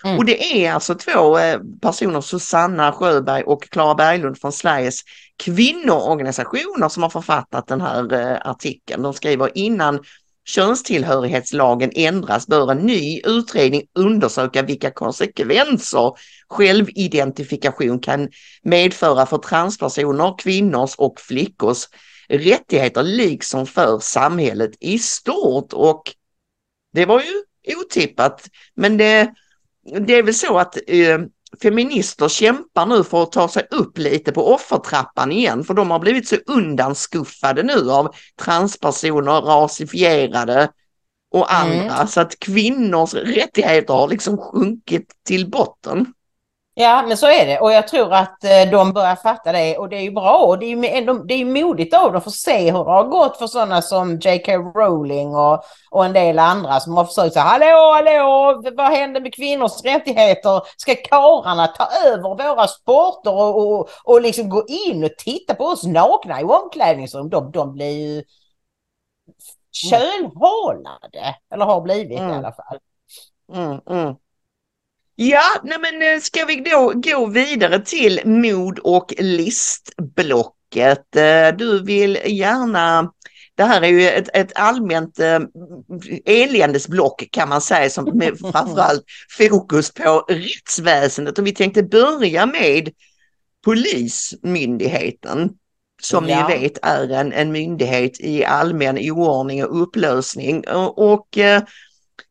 [0.04, 0.18] Mm.
[0.18, 5.00] Och det är alltså två eh, personer, Susanna Sjöberg och Klara Berglund från Sveriges
[5.36, 9.02] kvinnoorganisationer som har författat den här eh, artikeln.
[9.02, 10.00] De skriver innan
[10.44, 16.12] könstillhörighetslagen ändras bör en ny utredning undersöka vilka konsekvenser
[16.48, 18.28] självidentifikation kan
[18.62, 21.88] medföra för transpersoner, kvinnors och flickors
[22.28, 25.72] rättigheter liksom för samhället i stort.
[25.72, 26.02] Och
[26.92, 27.42] det var ju
[27.76, 29.34] otippat, men det,
[30.06, 31.18] det är väl så att eh,
[31.62, 35.98] feminister kämpar nu för att ta sig upp lite på offertrappan igen, för de har
[35.98, 40.70] blivit så undanskuffade nu av transpersoner, rasifierade
[41.30, 42.06] och andra, mm.
[42.06, 46.06] så att kvinnors rättigheter har liksom sjunkit till botten.
[46.80, 47.60] Ja, men så är det.
[47.60, 50.36] Och jag tror att eh, de börjar fatta det och det är ju bra.
[50.36, 53.04] Och det är ju det är modigt av dem för att se hur det har
[53.04, 54.52] gått för sådana som J.K.
[54.52, 59.34] Rowling och, och en del andra som har försökt säga hallå, hallå, vad händer med
[59.34, 60.62] kvinnors rättigheter?
[60.76, 65.64] Ska karlarna ta över våra sporter och, och, och liksom gå in och titta på
[65.64, 67.30] oss nakna i omklädningsrum?
[67.30, 68.24] De, de blir ju
[69.72, 72.30] kölhalade, eller har blivit mm.
[72.30, 72.78] i alla fall.
[73.52, 74.14] Mm, mm.
[75.22, 81.16] Ja, nej men eh, ska vi då gå vidare till mod och listblocket.
[81.16, 83.12] Eh, du vill gärna
[83.54, 85.40] det här är ju ett, ett allmänt eh,
[86.24, 89.04] eländesblock kan man säga som med framförallt
[89.38, 92.90] fokus på rättsväsendet och vi tänkte börja med
[93.64, 95.50] Polismyndigheten
[96.02, 96.48] som ja.
[96.48, 101.62] ni vet är en, en myndighet i allmän oordning och upplösning och, och eh,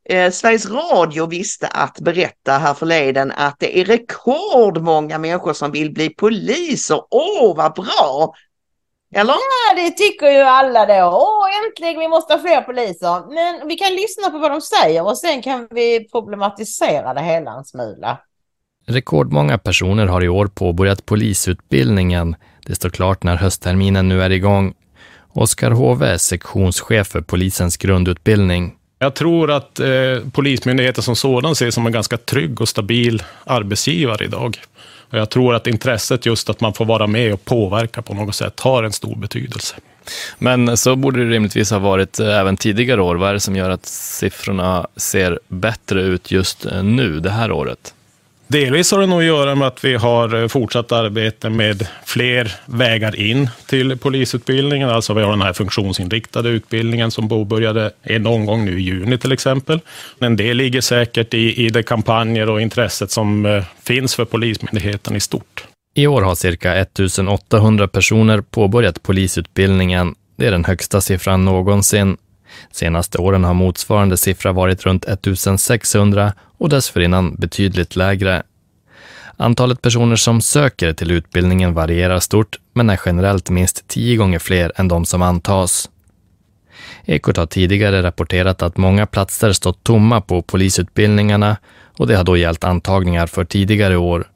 [0.09, 5.93] Eh, Sveriges Radio visste att berätta här förleden att det är rekordmånga människor som vill
[5.93, 7.01] bli poliser.
[7.09, 8.33] Åh, vad bra!
[9.15, 9.33] Eller?
[9.33, 11.17] Ja, det tycker ju alla då.
[11.17, 13.33] Åh, äntligen, vi måste ha fler poliser.
[13.33, 17.51] Men vi kan lyssna på vad de säger och sen kan vi problematisera det hela
[17.51, 18.19] en smula.
[18.87, 22.35] Rekordmånga personer har i år påbörjat polisutbildningen.
[22.65, 24.73] Det står klart när höstterminen nu är igång.
[25.33, 28.78] Oskar Hove är sektionschef för polisens grundutbildning.
[28.99, 29.87] Jag tror att eh,
[30.31, 34.57] Polismyndigheten som sådan ses som en ganska trygg och stabil arbetsgivare idag.
[35.09, 38.35] Och jag tror att intresset just att man får vara med och påverka på något
[38.35, 39.75] sätt har en stor betydelse.
[40.37, 43.15] Men så borde det rimligtvis ha varit eh, även tidigare år.
[43.15, 47.51] Vad är det som gör att siffrorna ser bättre ut just eh, nu, det här
[47.51, 47.93] året?
[48.51, 52.55] Delvis har det nog att göra med att vi har eh, fortsatt arbete med fler
[52.65, 54.89] vägar in till polisutbildningen.
[54.89, 59.31] Alltså vi har den här funktionsinriktade utbildningen som påbörjade en omgång nu i juni till
[59.31, 59.79] exempel.
[60.19, 65.15] En del ligger säkert i, i de kampanjer och intresset som eh, finns för Polismyndigheten
[65.15, 65.67] i stort.
[65.95, 70.15] I år har cirka 1800 personer påbörjat polisutbildningen.
[70.35, 72.17] Det är den högsta siffran någonsin.
[72.71, 78.43] Senaste åren har motsvarande siffra varit runt 1600 och dessförinnan betydligt lägre.
[79.37, 84.71] Antalet personer som söker till utbildningen varierar stort, men är generellt minst tio gånger fler
[84.75, 85.89] än de som antas.
[87.05, 91.57] Ekot har tidigare rapporterat att många platser stått tomma på polisutbildningarna
[91.97, 94.27] och det har då gällt antagningar för tidigare år.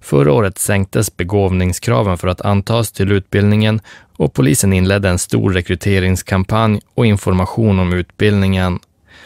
[0.00, 3.80] Förra året sänktes begåvningskraven för att antas till utbildningen
[4.16, 8.78] och polisen inledde en stor rekryteringskampanj och information om utbildningen.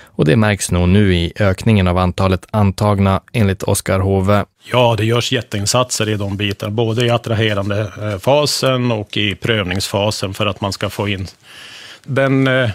[0.02, 4.44] Och det märks nog nu i ökningen av antalet antagna, enligt Oskar Hove.
[4.72, 10.34] Ja, det görs jätteinsatser i de bitarna, både i attraherande eh, fasen och i prövningsfasen
[10.34, 11.26] för att man ska få in
[12.08, 12.70] den eh,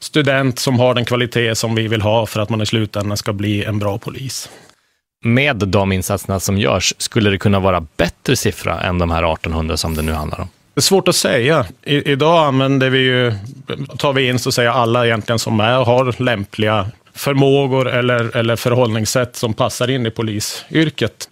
[0.00, 3.32] student som har den kvalitet som vi vill ha för att man i slutändan ska
[3.32, 4.50] bli en bra polis.
[5.24, 9.76] Med de insatserna som görs, skulle det kunna vara bättre siffra än de här 1800
[9.76, 10.48] som det nu handlar om?
[10.78, 11.66] Det är svårt att säga.
[11.84, 13.32] I, idag använder vi ju,
[13.98, 18.56] tar vi in så att säga alla egentligen som är, har lämpliga förmågor eller, eller
[18.56, 21.28] förhållningssätt som passar in i polisyrket.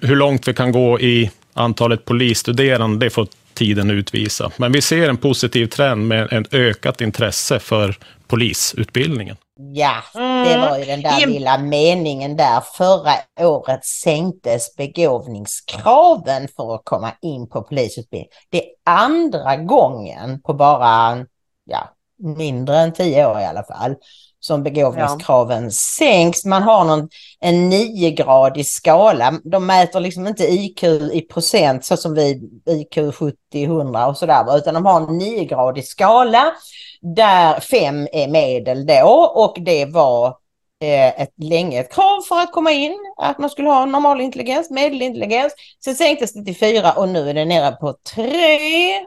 [0.00, 3.26] Hur långt vi kan gå i antalet polisstuderande, det får
[3.60, 4.50] tiden utvisa.
[4.56, 7.96] Men vi ser en positiv trend med ett ökat intresse för
[8.26, 9.36] polisutbildningen.
[9.72, 11.30] Ja, det var ju den där mm.
[11.30, 12.60] lilla meningen där.
[12.76, 13.12] Förra
[13.48, 18.30] året sänktes begåvningskraven för att komma in på polisutbildning.
[18.50, 21.26] Det är andra gången på bara
[21.64, 21.94] ja,
[22.36, 23.94] mindre än tio år i alla fall
[24.40, 25.70] som begåvningskraven ja.
[25.70, 26.44] sänks.
[26.44, 27.08] Man har någon,
[27.40, 29.40] en niogradig skala.
[29.44, 34.74] De mäter liksom inte IQ i procent så som vi IQ 70-100 och sådär, utan
[34.74, 36.52] de har en niogradig skala
[37.00, 40.26] där fem är medel då och det var
[40.82, 44.70] eh, ett, länge ett krav för att komma in, att man skulle ha normal intelligens,
[44.70, 45.52] medelintelligens.
[45.84, 49.06] Sen sänktes det till fyra och nu är det nere på tre.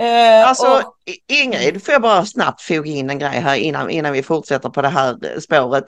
[0.00, 0.94] Eh, alltså och...
[1.26, 4.82] Ingrid, får jag bara snabbt foga in en grej här innan, innan vi fortsätter på
[4.82, 5.84] det här spåret.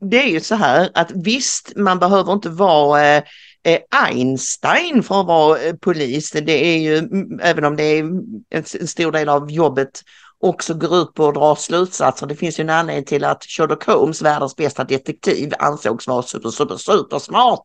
[0.00, 3.22] det är ju så här att visst, man behöver inte vara eh,
[3.64, 6.30] eh Einstein för att vara eh, polis.
[6.30, 7.08] Det är ju,
[7.42, 8.04] även om det är
[8.50, 10.02] en stor del av jobbet
[10.40, 12.26] också går ut på att dra slutsatser.
[12.26, 16.50] Det finns ju en anledning till att Sherlock Holmes, världens bästa detektiv, ansågs vara super,
[16.50, 17.62] super, super smart.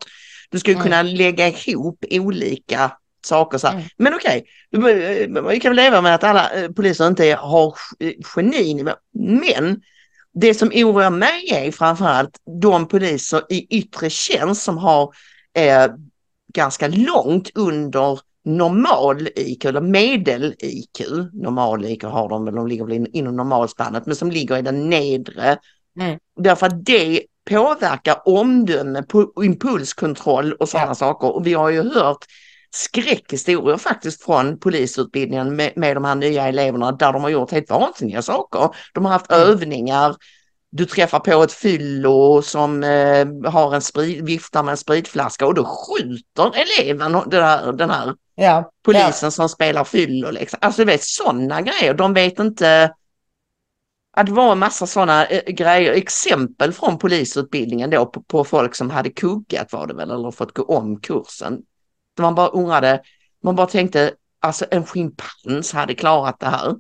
[0.50, 0.84] Du ska ju mm.
[0.84, 2.92] kunna lägga ihop olika
[3.26, 3.58] saker.
[3.58, 3.84] Så mm.
[3.98, 4.46] Men okej,
[4.78, 7.74] okay, vi kan leva med att alla eh, poliser inte har
[8.36, 8.86] geni.
[9.14, 9.82] Men
[10.34, 15.14] det som oroar mig är framförallt de poliser i yttre tjänst som har
[15.58, 15.88] eh,
[16.54, 21.02] ganska långt under normal IQ eller medel IQ.
[21.34, 24.90] Normal IQ har de väl, de ligger väl inom normalspannet, men som ligger i den
[24.90, 25.58] nedre.
[26.00, 26.20] Mm.
[26.36, 29.04] Därför att det påverkar omdöme,
[29.44, 30.96] impulskontroll och sådana ja.
[30.96, 31.36] saker.
[31.36, 32.26] Och vi har ju hört
[32.72, 37.70] skräckhistorier faktiskt från polisutbildningen med, med de här nya eleverna där de har gjort helt
[37.70, 38.70] vansinniga saker.
[38.94, 39.48] De har haft mm.
[39.48, 40.16] övningar,
[40.72, 45.54] du träffar på ett fyllo som eh, har en sprit, viftar med en spritflaska och
[45.54, 48.72] då skjuter eleven den här, den här ja.
[48.84, 49.32] polisen ja.
[49.32, 50.32] som spelar fyllo.
[50.32, 50.60] Liksom.
[50.62, 52.94] Alltså du vet sådana grejer, de vet inte
[54.12, 58.76] att det var en massa sådana eh, grejer, exempel från polisutbildningen då på, på, folk
[58.76, 61.62] som hade kuggat var det väl eller fått gå om kursen.
[62.20, 63.02] Man bara undrade,
[63.44, 66.76] man bara tänkte, alltså en schimpans hade klarat det här.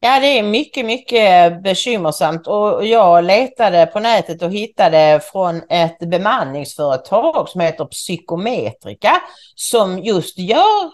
[0.00, 5.98] Ja, det är mycket, mycket bekymmersamt och jag letade på nätet och hittade från ett
[5.98, 9.22] bemanningsföretag som heter Psykometrika
[9.54, 10.92] som just gör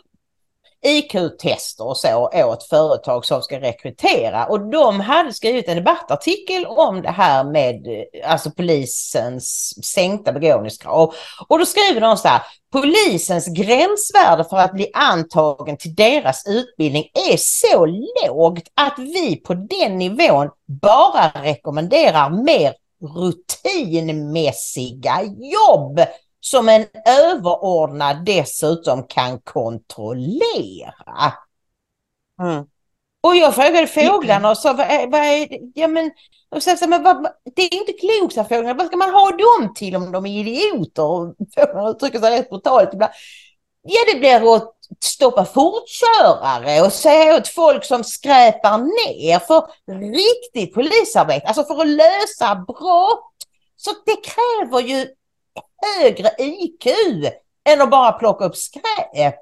[0.86, 4.46] IQ-tester och så åt företag som ska rekrytera.
[4.46, 11.14] Och de hade skrivit en debattartikel om det här med eh, alltså polisens sänkta begåvningskrav.
[11.48, 17.04] Och då skriver de så här, polisens gränsvärde för att bli antagen till deras utbildning
[17.30, 22.74] är så lågt att vi på den nivån bara rekommenderar mer
[23.16, 26.00] rutinmässiga jobb
[26.44, 31.32] som en överordnad dessutom kan kontrollera.
[32.42, 32.64] Mm.
[33.22, 35.60] Och jag frågade fåglarna och sa, vad är, vad är det?
[35.74, 36.10] Ja, men,
[36.50, 37.26] och så, så, men vad,
[37.56, 38.74] det är inte klokt, sa fåglarna.
[38.74, 41.34] Vad ska man ha dem till om de är idioter?
[41.54, 43.12] Fåglarna uttrycker sig rätt brutalt ibland.
[43.82, 44.74] Ja, det blir att
[45.04, 49.66] stoppa fortkörare och säga åt folk som skräpar ner för
[50.12, 53.32] riktigt polisarbete, alltså för att lösa brott.
[53.76, 55.06] Så det kräver ju
[55.98, 56.86] högre IQ
[57.68, 59.34] än att bara plocka upp skräp.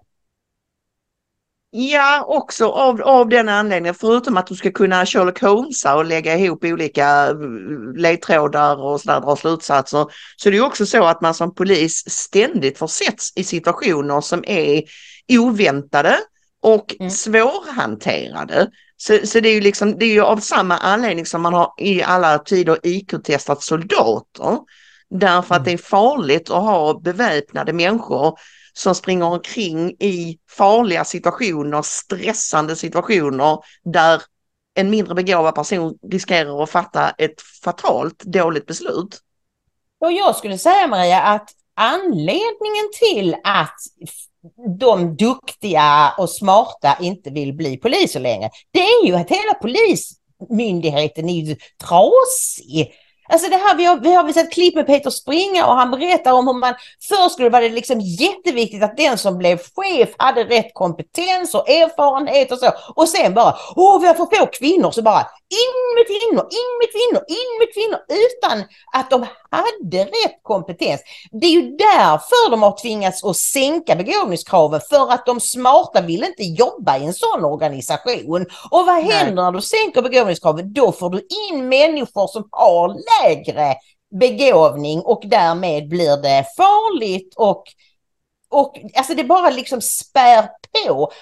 [1.73, 6.37] Ja, också av, av den anledningen, förutom att du ska kunna Sherlock Holmesa och lägga
[6.37, 7.37] ihop olika eh,
[7.97, 10.07] ledtrådar och sådär, dra slutsatser,
[10.37, 14.83] så är det också så att man som polis ständigt försätts i situationer som är
[15.29, 16.19] oväntade
[16.63, 17.11] och mm.
[17.11, 18.71] svårhanterade.
[18.97, 21.73] Så, så det är ju liksom, det är ju av samma anledning som man har
[21.79, 24.59] i alla tider IQ-testat soldater.
[25.11, 28.39] Därför att det är farligt att ha beväpnade människor
[28.73, 34.23] som springer omkring i farliga situationer, stressande situationer där
[34.75, 39.21] en mindre begåvad person riskerar att fatta ett fatalt dåligt beslut.
[40.01, 43.77] Och jag skulle säga Maria att anledningen till att
[44.79, 51.29] de duktiga och smarta inte vill bli poliser längre, det är ju att hela polismyndigheten
[51.29, 52.93] är trasig.
[53.31, 56.33] Alltså det här, vi har, vi har sett klipp med Peter Springa och han berättar
[56.33, 56.75] om hur man
[57.09, 61.69] först skulle vara det liksom jätteviktigt att den som blev chef hade rätt kompetens och
[61.69, 62.71] erfarenhet och så.
[62.95, 66.71] Och sen bara, åh vi har för få kvinnor, så bara in med kvinnor, in
[66.81, 71.01] med kvinnor, in med kvinnor utan att de hade rätt kompetens.
[71.31, 76.25] Det är ju därför de har tvingats att sänka begåvningskraven för att de smarta vill
[76.25, 78.47] inte jobba i en sån organisation.
[78.71, 79.35] Och vad händer Nej.
[79.35, 80.73] när du sänker begåvningskraven?
[80.73, 83.75] Då får du in människor som har lägre
[84.21, 87.65] begåvning och därmed blir det farligt och
[88.53, 91.13] och alltså det bara liksom spär på.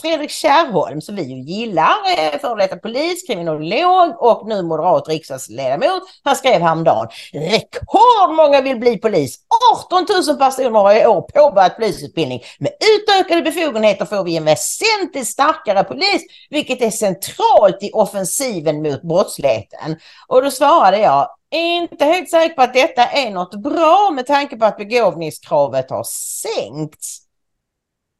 [0.00, 6.02] Fredrik Kärrholm som vi ju gillar, eh, före detta polis, kriminolog och nu moderat riksdagsledamot.
[6.24, 9.38] Han skrev häromdagen, rekordmånga vill bli polis.
[9.86, 12.42] 18 000 personer har i år påbörjat polisutbildning.
[12.58, 19.02] Med utökade befogenheter får vi en väsentligt starkare polis, vilket är centralt i offensiven mot
[19.02, 19.96] brottsligheten.
[20.28, 24.56] Och då svarade jag, inte helt säker på att detta är något bra med tanke
[24.56, 27.27] på att begåvningskravet har sänkts.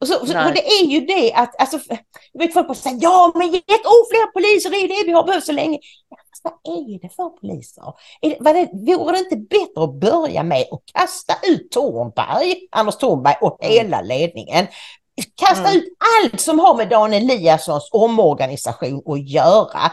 [0.01, 1.79] Och, så, och det är ju det att, alltså,
[2.31, 5.11] jag vet folk säger ja men ge ett år fler poliser, det är det vi
[5.11, 5.79] har behövt så länge.
[6.09, 7.83] Ja, vad är det för poliser?
[8.21, 12.55] Är det, var det, vore det inte bättre att börja med att kasta ut Tornberg,
[12.71, 14.67] Anders Thornberg och hela ledningen?
[15.35, 15.77] Kasta Mm.
[15.77, 15.83] ut
[16.23, 19.91] allt som har med Dan Eliassons omorganisation att göra.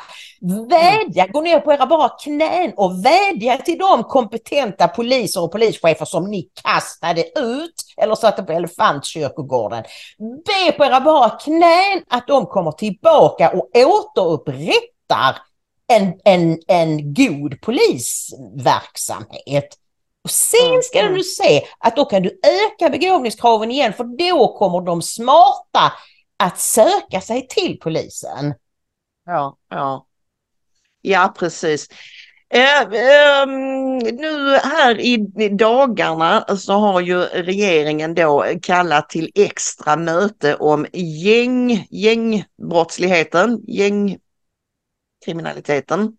[0.68, 6.04] Vädja, gå ner på era bara knän och vädja till de kompetenta poliser och polischefer
[6.04, 9.84] som ni kastade ut eller satte på Elefantkyrkogården.
[10.18, 15.36] Be på era bara knän att de kommer tillbaka och återupprättar
[15.88, 19.68] en, en, en god polisverksamhet.
[20.26, 21.14] Och sen ska Mm.
[21.14, 25.92] du se att då kan du öka begåvningskraven igen för då kommer de smarta
[26.36, 28.54] att söka sig till polisen.
[29.26, 30.06] Ja, ja.
[31.00, 31.88] Ja, precis.
[32.48, 39.96] Eh, ehm, nu här i, i dagarna så har ju regeringen då kallat till extra
[39.96, 46.16] möte om gäng, gängbrottsligheten, gängkriminaliteten.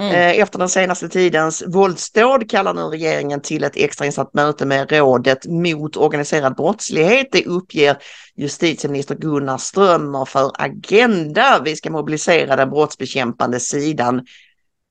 [0.00, 0.12] Mm.
[0.12, 5.46] Eh, Efter den senaste tidens våldsdåd kallar nu regeringen till ett extrainsatt möte med rådet
[5.46, 7.26] mot organiserad brottslighet.
[7.32, 7.96] Det uppger
[8.36, 11.60] justitieminister Gunnar Strömmer för Agenda.
[11.64, 14.26] Vi ska mobilisera den brottsbekämpande sidan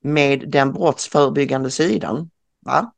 [0.04, 2.30] med den brottsförebyggande sidan.
[2.66, 2.92] Va?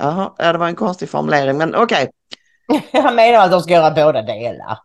[0.00, 2.10] Jaha, ja, det var en konstig formulering, men okej.
[2.92, 4.78] Jag menar att de ska göra båda delar.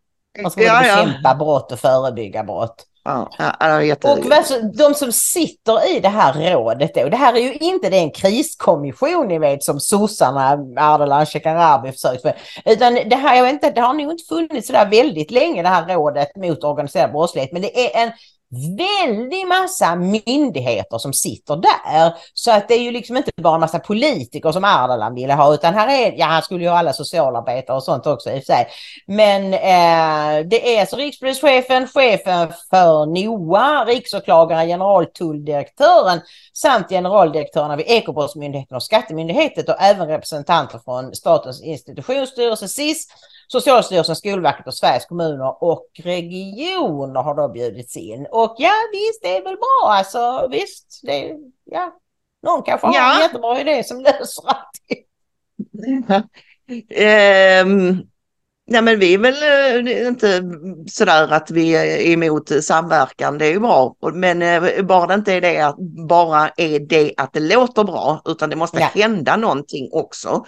[0.44, 1.06] De ska Ja, ja.
[1.06, 2.86] bekämpa brott och förebygga brott.
[3.06, 4.08] Ja, jätte...
[4.08, 4.20] Och
[4.78, 9.28] de som sitter i det här rådet då, det här är ju inte den kriskommission
[9.28, 12.36] ni vet som sossarna, Ardalan Shekarabi försökt för.
[12.66, 15.70] Utan det här, jag vet inte, det har nog inte funnits sådär väldigt länge det
[15.70, 17.52] här rådet mot organiserad brottslighet.
[17.52, 18.12] Men det är en
[18.78, 22.14] väldig massa myndigheter som sitter där.
[22.34, 25.54] Så att det är ju liksom inte bara en massa politiker som Ardalan ville ha
[25.54, 28.44] utan här är, ja han skulle ju ha alla socialarbetare och sånt också i och
[28.44, 28.68] för sig.
[29.08, 36.22] Men eh, det är alltså rikspolischefen, chefen för NOA, riksåklagaren, generaltulldirektören
[36.54, 43.08] samt generaldirektörerna vid Ekobrottsmyndigheten och Skattemyndigheten och även representanter från Statens institutionsstyrelse, SIS,
[43.48, 48.28] Socialstyrelsen, Skolverket och Sveriges kommuner och regioner har då bjudits in.
[48.32, 50.48] Och ja, visst, det är väl bra alltså.
[50.52, 51.32] Visst, det,
[51.66, 51.96] ja.
[52.44, 53.16] Någon kanske har Ja.
[53.16, 54.80] en jättebra idé som löser allt.
[56.90, 58.02] Ehm,
[58.68, 60.44] nej men vi är väl eh, inte
[60.88, 63.96] sådär att vi är emot samverkan, det är ju bra.
[64.14, 65.76] Men eh, bara det inte är det att,
[66.08, 68.90] bara är det att det låter bra, utan det måste Ja.
[69.02, 70.46] hända någonting också.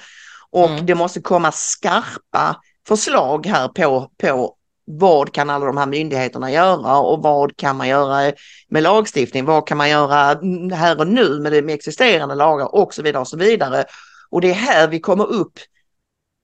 [0.50, 0.86] Och Mm.
[0.86, 2.56] det måste komma skarpa
[2.88, 7.88] förslag här på, på vad kan alla de här myndigheterna göra och vad kan man
[7.88, 8.34] göra
[8.70, 9.46] med lagstiftning?
[9.46, 10.40] Vad kan man göra
[10.76, 13.86] här och nu med, med existerande lagar och så vidare och så vidare.
[14.30, 15.60] Och det är här vi kommer upp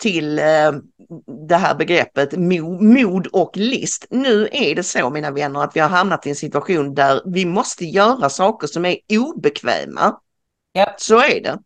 [0.02, 0.72] till eh,
[1.50, 4.06] det här begreppet mo, mod och list.
[4.10, 7.46] Nu är det så mina vänner att vi har hamnat i en situation där vi
[7.46, 10.20] måste göra saker som är obekväma.
[10.72, 10.96] Ja.
[10.98, 11.60] Så är det.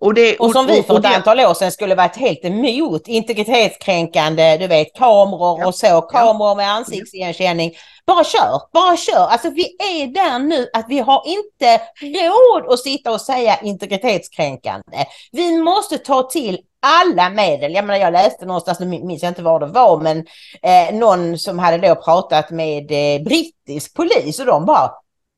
[0.00, 3.08] Och, det, Och som vi för ett det- antal år sedan skulle varit helt emot
[3.08, 5.66] integritetskränkande, du vet kameror Ja.
[5.66, 7.72] och så, kameror med ansiktsigenkänning.
[8.06, 9.26] Bara kör, bara kör.
[9.30, 15.04] Alltså vi är där nu att vi har inte råd att sitta och säga integritetskränkande.
[15.32, 17.74] Vi måste ta till alla medel.
[17.74, 20.18] Jag menar jag läste någonstans, nu minns jag inte var det var, men
[20.62, 24.90] eh, någon som hade då pratat med eh, brittisk polis och de bara,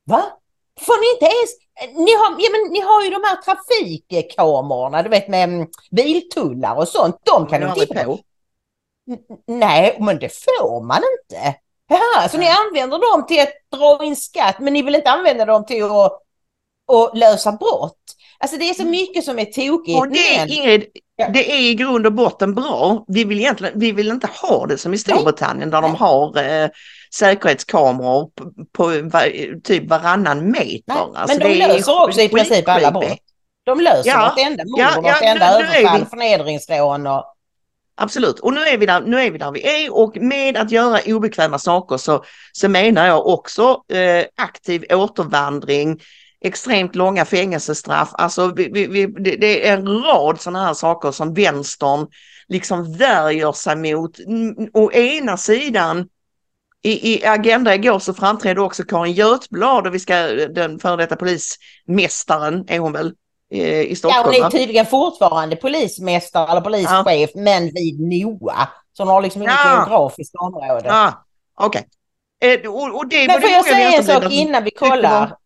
[0.07, 0.23] va?
[0.81, 1.51] Får ni inte ens
[1.81, 6.77] ni har, ja, men ni har ju de här trafikkamerorna, du vet med mm, biltullar
[6.77, 7.17] och sånt.
[7.25, 8.19] De kan vi titta på.
[9.47, 11.55] Nej, men det får man inte.
[11.89, 15.45] Jaha, så ni använder dem till att dra in skatt, men ni vill inte använda
[15.45, 16.13] dem till att,
[16.93, 17.99] att lösa brott.
[18.39, 19.99] Alltså det är så mycket som är tokigt.
[19.99, 21.29] Och det, men- Ingrid, Ja.
[21.29, 23.05] det är i grund och botten bra.
[23.09, 25.99] Vi vill, egentligen, vi vill inte ha det som i Storbritannien där de Nej.
[26.01, 26.69] har eh,
[27.15, 29.03] säkerhetskameror på, på
[29.65, 30.83] typ varannan meter.
[30.87, 33.19] Nej, Alltså, men de löser också i princip alla brott.
[33.65, 37.25] De löser Ja, vartenda mord, ja, ja, vartenda är överfall, vi- förnedringsrån och...
[37.95, 40.71] Absolut, och nu är, vi där, nu är vi där vi är och med att
[40.71, 46.01] göra obekväma saker så, så menar jag också eh, aktiv återvandring,
[46.45, 52.07] extremt långa fängelsestraff, alltså vi, vi, det, är en rad sådana här saker som vänstern
[52.49, 54.19] liksom värjer sig mot.
[54.73, 56.09] Å ena sidan
[56.83, 61.17] i, i Agenda igår så framträdde också Karin Götblad och vi ska, den före detta
[61.17, 63.15] polismästaren är hon väl
[63.53, 64.35] eh, i Ja, Stockholm.
[64.35, 68.69] hon är tydligen fortfarande polismästare eller polischef, men vid NOA.
[68.97, 69.77] Så hon har liksom inget Ja.
[69.77, 70.83] geografiskt område.
[70.85, 71.25] Ja,
[71.55, 71.89] okej.
[72.45, 75.37] Eh, och, och det men får jag säga en sak innan vi kollar?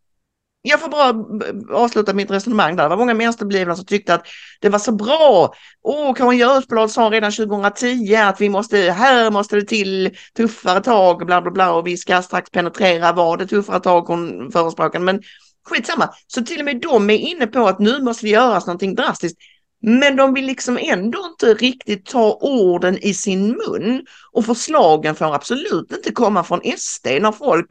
[0.68, 2.82] Jag får bara eh, avsluta mitt resonemang där.
[2.82, 4.26] Det var många vänsterblivna som tyckte att
[4.60, 5.54] det var så bra.
[5.82, 11.26] Åh, Karin Götblad sa redan 2010 att vi måste, här måste det till tuffare tag,
[11.26, 15.04] bla bla bla, och vi ska strax penetrera vad det tuffare tag hon förespråkade.
[15.04, 15.22] Men
[15.68, 18.94] skitsamma, så till och med de är inne på att nu måste det göras någonting
[18.94, 19.38] drastiskt.
[19.82, 25.34] Men de vill liksom ändå inte riktigt ta orden i sin mun och förslagen får
[25.34, 27.66] absolut inte komma från SD när folk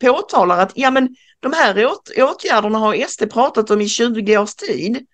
[0.00, 1.08] påtalar att ja men
[1.40, 5.06] de här åt åtgärderna har SD pratat om i 20 års tid.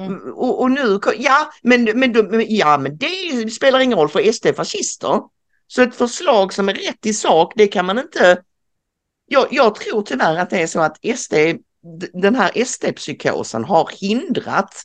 [0.00, 0.32] Mm.
[0.34, 2.14] Och, och, nu, ja men, men,
[2.48, 5.20] ja men det spelar ingen roll för SD fascister.
[5.66, 8.42] Så ett förslag som är rätt i sak, det kan man inte...
[9.26, 11.34] Jag, jag tror tyvärr att det är så att SD,
[12.12, 14.82] den här SD-psykosen har hindrat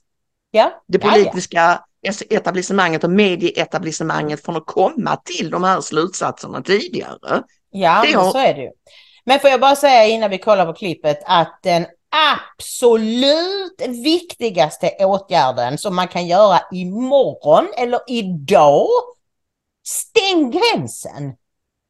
[0.52, 2.38] ja, det politiska ja, ja.
[2.38, 7.44] etablissemanget och medieetablissemanget från att komma till de här slutsatserna tidigare.
[7.72, 8.32] Ja, har...
[8.32, 8.70] så är det ju.
[9.26, 11.86] Men får jag bara säga innan vi kollar på klippet att den
[12.38, 18.88] absolut viktigaste åtgärden som man kan göra imorgon eller idag
[19.86, 21.24] Stäng gränsen!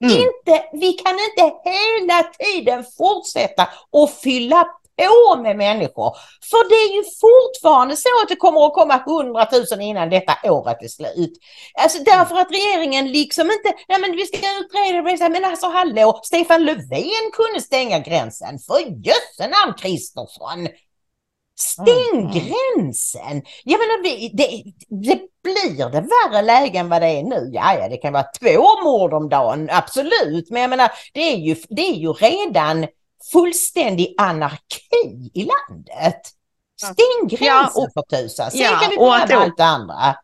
[0.03, 0.17] Mm.
[0.17, 4.67] Inte, vi kan inte hela tiden fortsätta och fylla
[4.97, 6.17] på med människor.
[6.49, 10.77] För det är ju fortfarande så att det kommer att komma hundratusen innan detta året
[10.81, 11.33] är slut.
[11.73, 16.19] Alltså därför att regeringen liksom inte, nej men vi ska utreda det, men alltså hallå,
[16.23, 18.59] Stefan Löfven kunde stänga gränsen.
[18.59, 20.67] För jösse namn Kristersson!
[21.55, 22.31] Stäng mm.
[22.31, 23.41] gränsen!
[23.63, 27.49] Jag menar, det, det, det, blir det värre läge än vad det är nu?
[27.53, 30.49] Ja, ja, det kan vara två mord om dagen, absolut.
[30.49, 32.87] Men jag menar, det är ju, det är ju redan
[33.31, 36.21] fullständig anarki i landet.
[36.81, 40.15] Stäng gränsen ja, och, för tusan, sen ja, kan vi pröva allt det andra.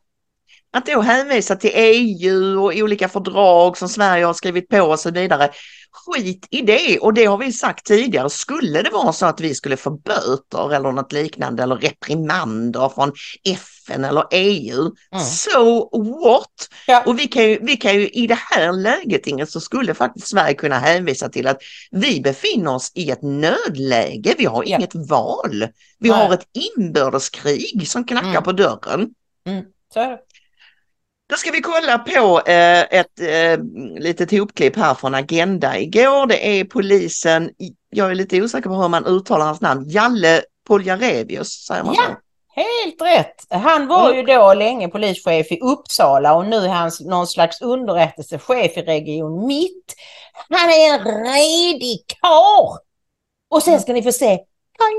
[0.71, 5.11] Att då hänvisa till EU och olika fördrag som Sverige har skrivit på och så
[5.11, 5.49] vidare
[5.91, 8.29] skit i det och det har vi sagt tidigare.
[8.29, 13.11] Skulle det vara så att vi skulle få böter eller något liknande eller reprimander från
[13.43, 15.25] FN eller EU, mm.
[15.25, 15.89] so
[16.23, 16.69] what?
[16.87, 17.03] Ja.
[17.05, 20.53] Och vi kan, ju, vi kan ju i det här läget så skulle faktiskt Sverige
[20.53, 21.61] kunna hänvisa till att
[21.91, 24.35] vi befinner oss i ett nödläge.
[24.37, 24.77] Vi har ja.
[24.77, 25.67] inget val.
[25.99, 26.17] Vi Nej.
[26.17, 28.43] har ett inbördeskrig som knackar mm.
[28.43, 29.09] på dörren.
[29.47, 29.65] Mm.
[31.29, 33.63] Då ska vi kolla på eh, ett eh,
[33.99, 36.27] litet hopklipp här från Agenda igår.
[36.27, 37.49] Det är polisen,
[37.89, 42.01] jag är lite osäker på hur man uttalar hans namn, Jalle Poljarevius, säger man ja.
[42.03, 42.15] så?
[42.59, 43.45] Helt rätt.
[43.49, 48.77] Han var ju då länge polischef i Uppsala och nu är han någon slags underrättelsechef
[48.77, 49.95] i Region Mitt.
[50.49, 52.77] Han är en redig karl.
[53.49, 54.39] Och sen ska ni få se,
[54.79, 54.93] han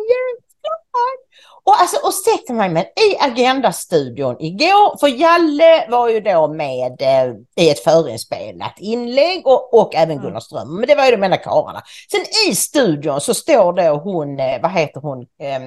[1.64, 7.02] och, alltså, och sätter mig med i Agenda-studion igår, för Jalle var ju då med
[7.02, 10.24] eh, i ett förinspelat inlägg och, och även mm.
[10.24, 11.82] Gunnar Ström, men det var ju de enda karlarna.
[12.10, 15.60] Sen i studion så står då hon, eh, vad heter hon, eh,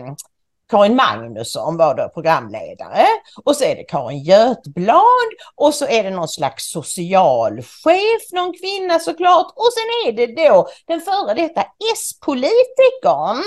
[0.70, 3.05] Karin Magnusson var då programledare
[3.43, 8.99] och så är det Karin Götblad och så är det någon slags socialchef, någon kvinna
[8.99, 11.61] såklart och sen är det då den före detta
[11.93, 13.43] S-politikern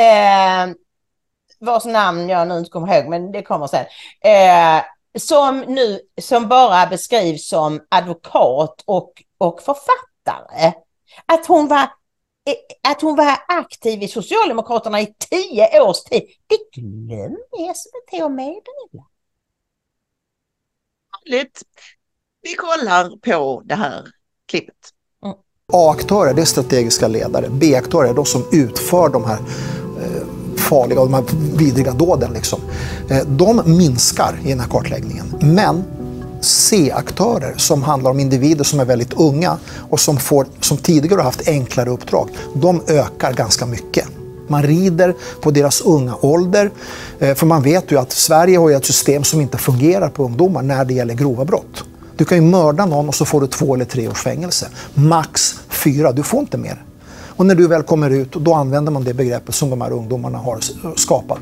[0.00, 0.74] eh,
[1.60, 3.84] vars namn jag nu inte kommer ihåg, men det kommer sen.
[4.24, 4.82] Eh,
[5.18, 10.72] som nu som bara beskrivs som advokat och, och författare.
[11.26, 11.88] Att hon var
[12.82, 19.04] att hon var aktiv i Socialdemokraterna i tio års tid, det glömmer SVT och meddela.
[21.10, 21.62] Härligt.
[22.42, 24.04] Vi kollar på det här
[24.46, 24.74] klippet.
[25.24, 25.36] Mm.
[25.72, 27.48] A-aktörer, det är strategiska ledare.
[27.50, 29.38] B-aktörer är de som utför de här
[30.56, 31.24] farliga och de här
[31.58, 32.32] vidriga dåden.
[32.32, 32.60] Liksom.
[33.10, 35.26] Eh, de minskar i den här kartläggningen.
[35.40, 35.84] Men
[36.44, 39.58] C-aktörer som handlar om individer som är väldigt unga
[39.90, 44.06] och som, får, som tidigare har haft enklare uppdrag, de ökar ganska mycket.
[44.48, 46.70] Man rider på deras unga ålder.
[47.18, 50.62] Eh, för man vet ju att Sverige har ett system som inte fungerar på ungdomar
[50.62, 51.84] när det gäller grova brott.
[52.16, 54.68] Du kan ju mörda någon och så får du två eller tre års fängelse.
[54.94, 56.82] Max fyra, du får inte mer.
[57.36, 60.38] Och när du väl kommer ut, då använder man det begreppet som de här ungdomarna
[60.38, 60.58] har
[60.96, 61.40] skapat.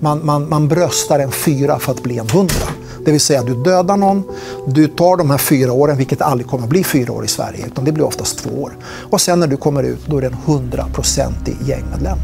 [0.00, 2.68] Man, man, man bröstar en fyra för att bli en hundra.
[3.04, 4.22] Det vill säga du dödar någon,
[4.66, 7.66] du tar de här fyra åren, vilket aldrig kommer att bli fyra år i Sverige,
[7.66, 8.72] utan det blir oftast två år.
[9.10, 12.18] Och sen när du kommer ut, då är det en hundraprocentig gängmedlem.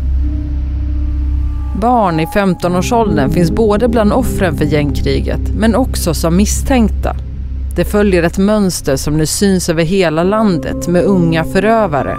[1.80, 7.16] Barn i 15-årsåldern finns både bland offren för gängkriget, men också som misstänkta.
[7.76, 12.16] Det följer ett mönster som nu syns över hela landet med unga förövare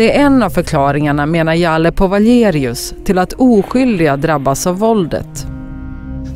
[0.00, 5.46] det är en av förklaringarna, menar Jalle Povalerius, till att oskyldiga drabbas av våldet.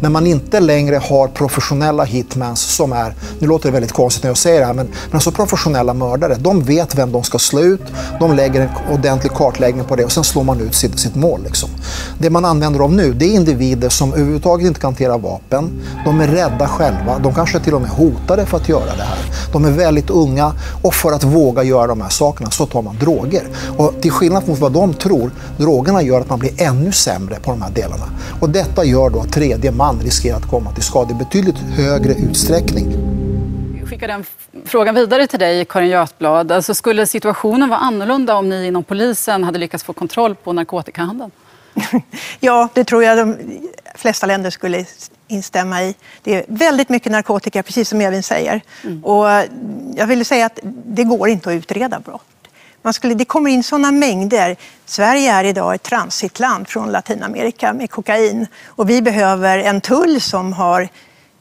[0.05, 4.31] När man inte längre har professionella hitmans som är, nu låter det väldigt konstigt när
[4.31, 7.61] jag säger det här, men, men alltså professionella mördare, de vet vem de ska slå
[7.61, 7.81] ut,
[8.21, 11.41] de lägger en ordentlig kartläggning på det och sen slår man ut sitt, sitt mål.
[11.45, 11.71] Liksom.
[12.19, 15.71] Det man använder dem nu, det är individer som överhuvudtaget inte kan hantera vapen.
[16.05, 17.19] De är rädda själva.
[17.19, 19.19] De kanske till och med är hotade för att göra det här.
[19.53, 20.53] De är väldigt unga
[20.83, 23.49] och för att våga göra de här sakerna så tar man droger.
[23.77, 27.51] Och till skillnad mot vad de tror, drogerna gör att man blir ännu sämre på
[27.51, 28.07] de här delarna.
[28.41, 32.15] Och detta gör då att tredje man riskerar att komma till skada i betydligt högre
[32.15, 33.15] utsträckning
[33.95, 34.25] skicka den
[34.65, 36.53] frågan vidare till dig, Karin Götblad.
[36.53, 41.31] Alltså, skulle situationen vara annorlunda om ni inom polisen hade lyckats få kontroll på narkotikahandeln?
[42.41, 43.37] ja, det tror jag de
[43.95, 44.87] flesta länder skulle
[45.29, 45.95] instämma i.
[46.23, 48.61] Det är väldigt mycket narkotika, precis som Evin säger.
[48.83, 49.05] Mm.
[49.05, 49.27] Och
[49.97, 52.27] jag vill säga att det går inte att utreda brott.
[52.85, 54.57] Man skulle, det kommer in sådana mängder.
[54.87, 58.47] Sverige är idag ett transitland från Latinamerika med kokain.
[58.67, 60.89] Och vi behöver en tull som har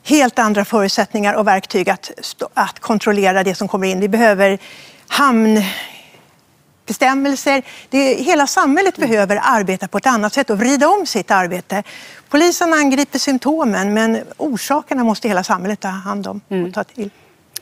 [0.04, 2.12] helt andra förutsättningar och verktyg att,
[2.54, 4.00] att kontrollera det som kommer in.
[4.00, 4.60] Vi behöver
[5.08, 7.64] hamnbestämmelser.
[7.90, 11.84] Det, hela samhället behöver arbeta på ett annat sätt och vrida om sitt arbete.
[12.30, 17.10] Polisen angriper symptomen men orsakerna måste hela samhället ta hand om och ta till.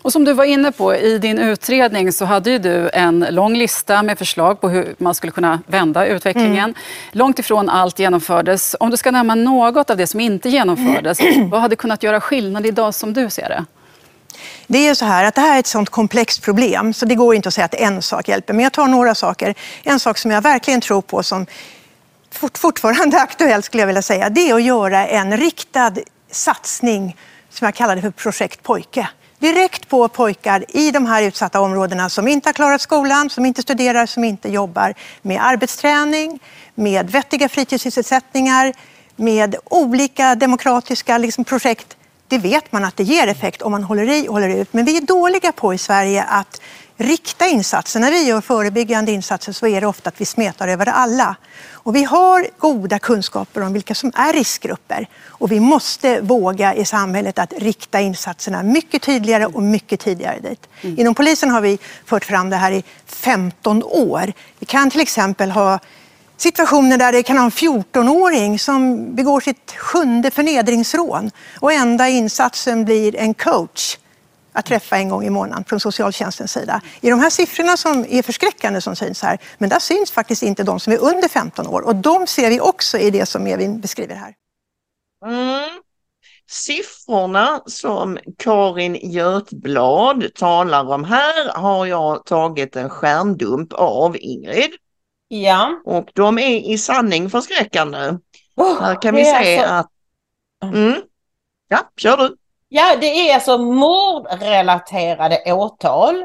[0.01, 4.03] Och som du var inne på, i din utredning så hade du en lång lista
[4.03, 6.57] med förslag på hur man skulle kunna vända utvecklingen.
[6.57, 6.75] Mm.
[7.11, 8.75] Långt ifrån allt genomfördes.
[8.79, 11.19] Om du ska nämna något av det som inte genomfördes,
[11.51, 13.65] vad hade kunnat göra skillnad idag som du ser det?
[14.67, 17.35] Det är så här att det här är ett sånt komplext problem så det går
[17.35, 18.53] inte att säga att en sak hjälper.
[18.53, 19.55] Men jag tar några saker.
[19.83, 21.45] En sak som jag verkligen tror på som
[22.53, 25.93] fortfarande är aktuell skulle jag vilja säga, det är att göra en riktad
[26.31, 27.17] satsning
[27.49, 29.07] som jag kallar det för projekt pojke
[29.41, 33.61] direkt på pojkar i de här utsatta områdena som inte har klarat skolan, som inte
[33.61, 36.39] studerar, som inte jobbar med arbetsträning,
[36.75, 38.73] med vettiga fritidssysselsättningar,
[39.15, 41.97] med olika demokratiska liksom, projekt.
[42.27, 44.73] Det vet man att det ger effekt om man håller i och håller ut.
[44.73, 46.61] Men vi är dåliga på i Sverige att
[47.01, 47.99] rikta insatser.
[47.99, 51.35] När vi gör förebyggande insatser så är det ofta att vi smetar över alla.
[51.71, 56.85] Och vi har goda kunskaper om vilka som är riskgrupper och vi måste våga i
[56.85, 60.67] samhället att rikta insatserna mycket tydligare och mycket tidigare dit.
[60.81, 60.99] Mm.
[60.99, 64.33] Inom polisen har vi fört fram det här i 15 år.
[64.59, 65.79] Vi kan till exempel ha
[66.37, 72.85] situationer där det kan ha en 14-åring som begår sitt sjunde förnedringsrån och enda insatsen
[72.85, 73.97] blir en coach
[74.53, 76.81] att träffa en gång i månaden från socialtjänstens sida.
[77.01, 80.63] I de här siffrorna som är förskräckande som syns här, men där syns faktiskt inte
[80.63, 83.81] de som är under 15 år och de ser vi också i det som Evin
[83.81, 84.33] beskriver här.
[85.25, 85.81] Mm.
[86.51, 94.71] Siffrorna som Karin Götblad talar om här har jag tagit en skärmdump av Ingrid.
[95.27, 95.81] Ja.
[95.85, 98.17] Och de är i sanning förskräckande.
[98.55, 99.73] Oh, här kan vi se alltså...
[99.73, 99.91] att...
[100.63, 101.01] Mm.
[101.67, 102.35] Ja, kör du.
[102.73, 106.15] Ja, det är alltså mordrelaterade åtal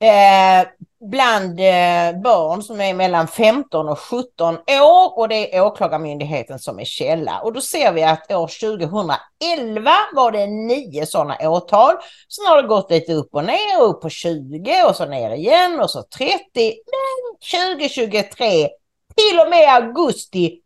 [0.00, 0.68] eh,
[1.10, 6.80] bland eh, barn som är mellan 15 och 17 år och det är Åklagarmyndigheten som
[6.80, 7.40] är källa.
[7.40, 11.94] Och då ser vi att år 2011 var det nio sådana åtal.
[12.28, 15.80] Sen har det gått lite upp och ner, upp på 20 och så ner igen
[15.80, 16.38] och så 30.
[16.54, 17.38] Men
[17.78, 18.68] 2023,
[19.16, 20.60] till och med augusti,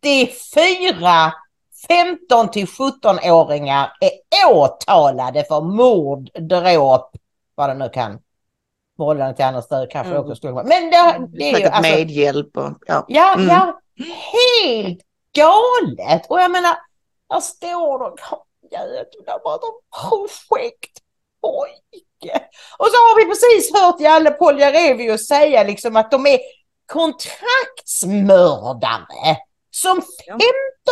[0.00, 1.32] 84
[1.88, 7.16] 15 till 17-åringar är åtalade för mord, dråp,
[7.54, 8.18] vad det nu kan
[8.98, 10.22] vållande till annans död kanske mm.
[10.22, 10.64] också skulle vara.
[10.64, 13.04] Men det, det är ju alltså, medhjälp och ja.
[13.08, 13.48] Ja, mm.
[13.48, 13.80] ja,
[14.32, 15.00] helt
[15.32, 16.30] galet.
[16.30, 16.76] Och jag menar,
[17.30, 18.16] här står de,
[18.70, 19.70] jävlar vad de
[20.00, 20.98] projekt
[21.40, 22.42] pojke.
[22.78, 26.38] Och så har vi precis hört Jalle Poljarevius säga liksom att de är
[26.92, 29.36] kontraktsmördare
[29.74, 30.02] som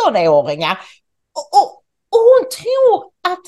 [0.05, 0.77] 15-åringar.
[1.33, 3.43] Och, och, och hon tror att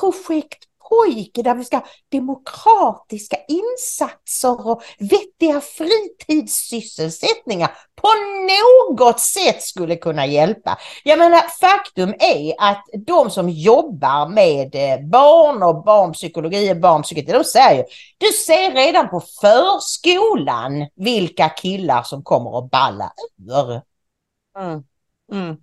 [0.00, 8.08] projekt pojke där vi ska ha demokratiska insatser och vettiga fritidssysselsättningar på
[8.48, 10.78] något sätt skulle kunna hjälpa.
[11.04, 17.32] Jag menar faktum är att de som jobbar med eh, barn och barnpsykologi och barnpsykiatri,
[17.32, 17.84] de säger
[18.18, 23.12] du ser redan på förskolan vilka killar som kommer att balla
[23.48, 23.87] ur.
[24.58, 24.82] Mm.
[25.32, 25.56] Mm.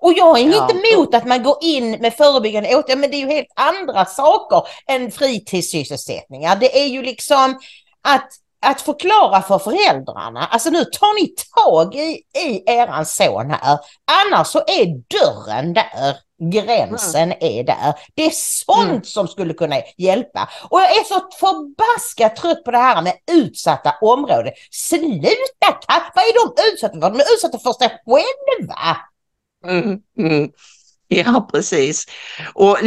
[0.00, 0.62] Och jag är ja.
[0.62, 4.04] inte emot att man går in med förebyggande åtgärder, men det är ju helt andra
[4.04, 6.56] saker än fritidssysselsättningar.
[6.56, 7.58] Det är ju liksom
[8.02, 8.28] att,
[8.60, 14.46] att förklara för föräldrarna, alltså nu tar ni tag i, i eran son här, annars
[14.46, 16.16] så är dörren där.
[16.40, 17.38] Gränsen mm.
[17.40, 17.94] är där.
[18.14, 19.04] Det är sånt mm.
[19.04, 20.48] som skulle kunna hjälpa.
[20.70, 24.52] Och jag är så förbaskat trött på det här med utsatta områden.
[24.70, 25.78] Sluta!
[26.14, 27.10] Vad är de utsatta för?
[27.10, 28.96] De är utsatta för sig själva.
[29.66, 30.50] Mm, mm.
[31.12, 32.06] Ja, precis.
[32.54, 32.78] Och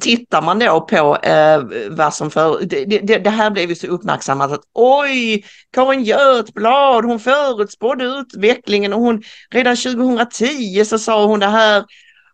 [0.00, 2.64] tittar man då på eh, vad som för...
[2.64, 8.92] Det, det, det, här blev ju så uppmärksammat att oj, Karin Götblad, hon förutspådde utvecklingen
[8.92, 11.84] och hon redan 2010 så sa hon det här.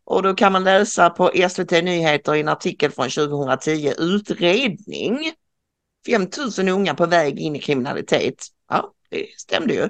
[0.07, 5.33] Och då kan man läsa på SVT Nyheter i en artikel från 2010, utredning.
[6.07, 8.47] 5000 unga på väg in i kriminalitet.
[8.71, 9.89] Ja, det stämde ju.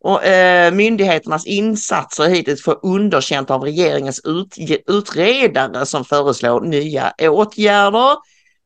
[0.00, 4.56] Och, eh, myndigheternas insatser hittills får underkänt av regeringens ut,
[4.86, 8.16] utredare som föreslår nya åtgärder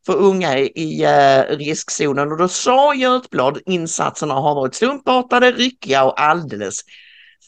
[0.07, 2.32] för unga i, i eh, riskzonen.
[2.32, 6.80] Och då sa Götblad insatserna har varit slumpartade, ryckiga och alldeles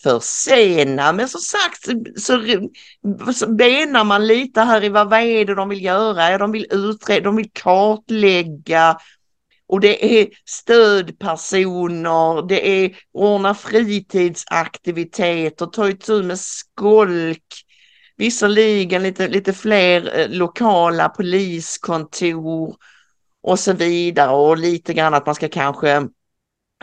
[0.03, 1.13] försena.
[1.13, 2.45] Men som sagt så,
[3.35, 6.39] så benar man lite här i vad, vad är det de vill göra?
[6.39, 8.97] De vill utreda, de vill kartlägga
[9.69, 17.65] och det är stödpersoner, det är ordna fritidsaktiviteter, ta itu med skolk,
[18.17, 22.77] visserligen lite, lite fler eh, lokala poliskontor
[23.43, 25.91] och så vidare och lite grann att man ska kanske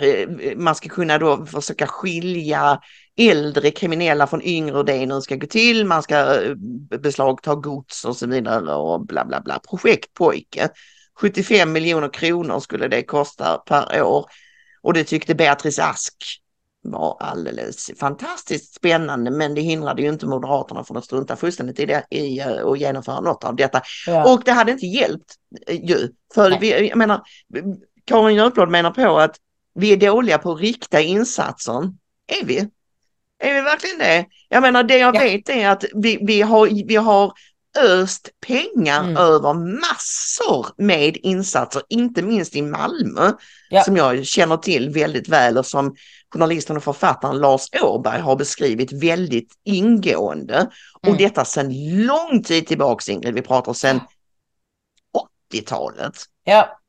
[0.01, 2.79] eh, man ska kunna då försöka skilja
[3.17, 5.85] äldre kriminella från yngre och det nu ska gå till.
[5.85, 6.55] Man ska eh,
[6.99, 9.59] beslagta gods och så vidare och bla bla bla.
[9.69, 10.69] Projektpojke.
[11.19, 14.25] 75 miljoner kronor skulle det kosta per år.
[14.81, 16.43] Och det tyckte Beatrice Ask
[16.83, 21.85] var alldeles fantastiskt spännande men det hindrade ju inte Moderaterna från att strunta fullständigt i,
[21.85, 23.81] det, i uh, att genomföra något av detta.
[24.07, 24.33] Ja.
[24.33, 25.35] Och det hade inte hjälpt
[25.69, 26.09] uh, ju.
[26.33, 27.21] För vi, jag menar,
[28.05, 29.35] Karin Götblad menar på att
[29.75, 31.93] vi är dåliga på att rikta insatser.
[32.27, 32.69] Är vi?
[33.43, 34.25] Är vi verkligen det?
[34.49, 35.19] Jag menar det jag ja.
[35.19, 37.33] vet är att vi, vi, har, vi har
[37.77, 39.17] öst pengar mm.
[39.17, 43.31] över massor med insatser, inte minst i Malmö
[43.69, 43.83] ja.
[43.83, 45.95] som jag känner till väldigt väl och som
[46.33, 50.55] journalisten och författaren Lars Åberg har beskrivit väldigt ingående.
[50.55, 50.69] Mm.
[51.07, 51.69] Och detta sedan
[52.05, 53.99] lång tid tillbaks Ingrid, vi pratar sedan
[55.53, 56.13] 80-talet.
[56.43, 56.79] Ja.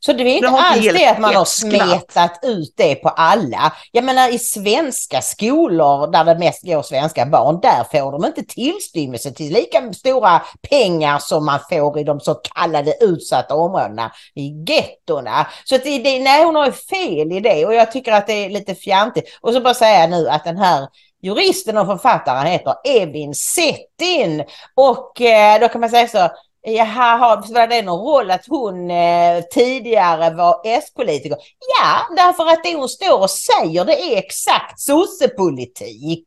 [0.00, 3.72] Så det är inte det alls det att man har smetat ut det på alla.
[3.92, 8.42] Jag menar i svenska skolor där det mest går svenska barn, där får de inte
[8.42, 14.64] tillstymmelse till lika stora pengar som man får i de så kallade utsatta områdena, i
[14.68, 15.46] gettorna.
[15.64, 18.26] Så att det, det, nej, hon har ju fel i det och jag tycker att
[18.26, 19.38] det är lite fjantigt.
[19.40, 20.88] Och så bara säga nu att den här
[21.22, 24.44] juristen och författaren heter Evin Settin
[24.74, 26.28] och eh, då kan man säga så
[26.62, 31.38] Jaha, spelar det någon roll att hon eh, tidigare var S-politiker?
[31.80, 36.26] Ja, därför att det hon står och säger det är exakt sossepolitik.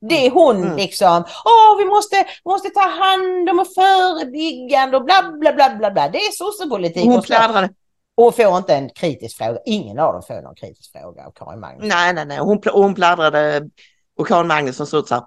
[0.00, 0.76] Det är hon mm.
[0.76, 5.90] liksom, åh vi måste, måste ta hand om och förebyggande och bla bla bla bla
[5.90, 6.08] bla.
[6.08, 7.04] Det är sossepolitik.
[7.04, 7.70] Hon pladdrar.
[8.16, 9.58] Hon får inte en kritisk fråga.
[9.66, 11.88] Ingen av dem får någon kritisk fråga av Karin Magnusson.
[11.88, 12.38] Nej, nej, nej.
[12.38, 13.70] Hon, hon pladdrade
[14.18, 15.24] och Karin Magnusson såg ut så här.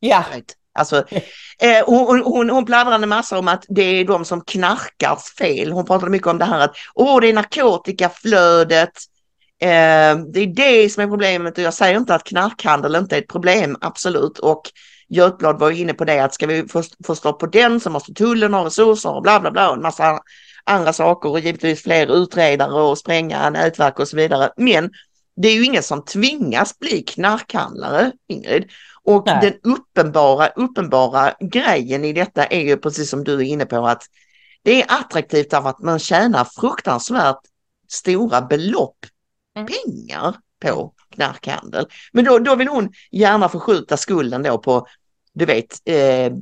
[0.00, 0.24] Ja.
[0.78, 0.96] Alltså,
[1.62, 5.72] eh, hon, hon, hon pladdrade en massa om att det är de som knarkars fel.
[5.72, 8.92] Hon pratade mycket om det här att åh, det är narkotikaflödet.
[9.60, 13.20] Eh, det är det som är problemet och jag säger inte att knarkhandel inte är
[13.20, 14.38] ett problem, absolut.
[14.38, 14.62] Och
[15.08, 18.14] Götblad var inne på det att ska vi få, få stopp på den så måste
[18.14, 20.20] tullen ha resurser och bla bla bla och en massa
[20.64, 24.50] andra saker och givetvis fler utredare och spränga nätverk och så vidare.
[24.56, 24.90] Men
[25.42, 28.70] det är ju ingen som tvingas bli knarkhandlare, Ingrid.
[29.02, 29.38] Och Nej.
[29.42, 34.02] den uppenbara, uppenbara grejen i detta är ju precis som du är inne på att
[34.62, 37.40] det är attraktivt av att man tjänar fruktansvärt
[37.88, 39.06] stora belopp
[39.56, 39.66] mm.
[39.66, 41.86] pengar på knarkhandel.
[42.12, 44.86] Men då, då vill hon gärna förskjuta skulden då på
[45.32, 46.32] du vet, eh,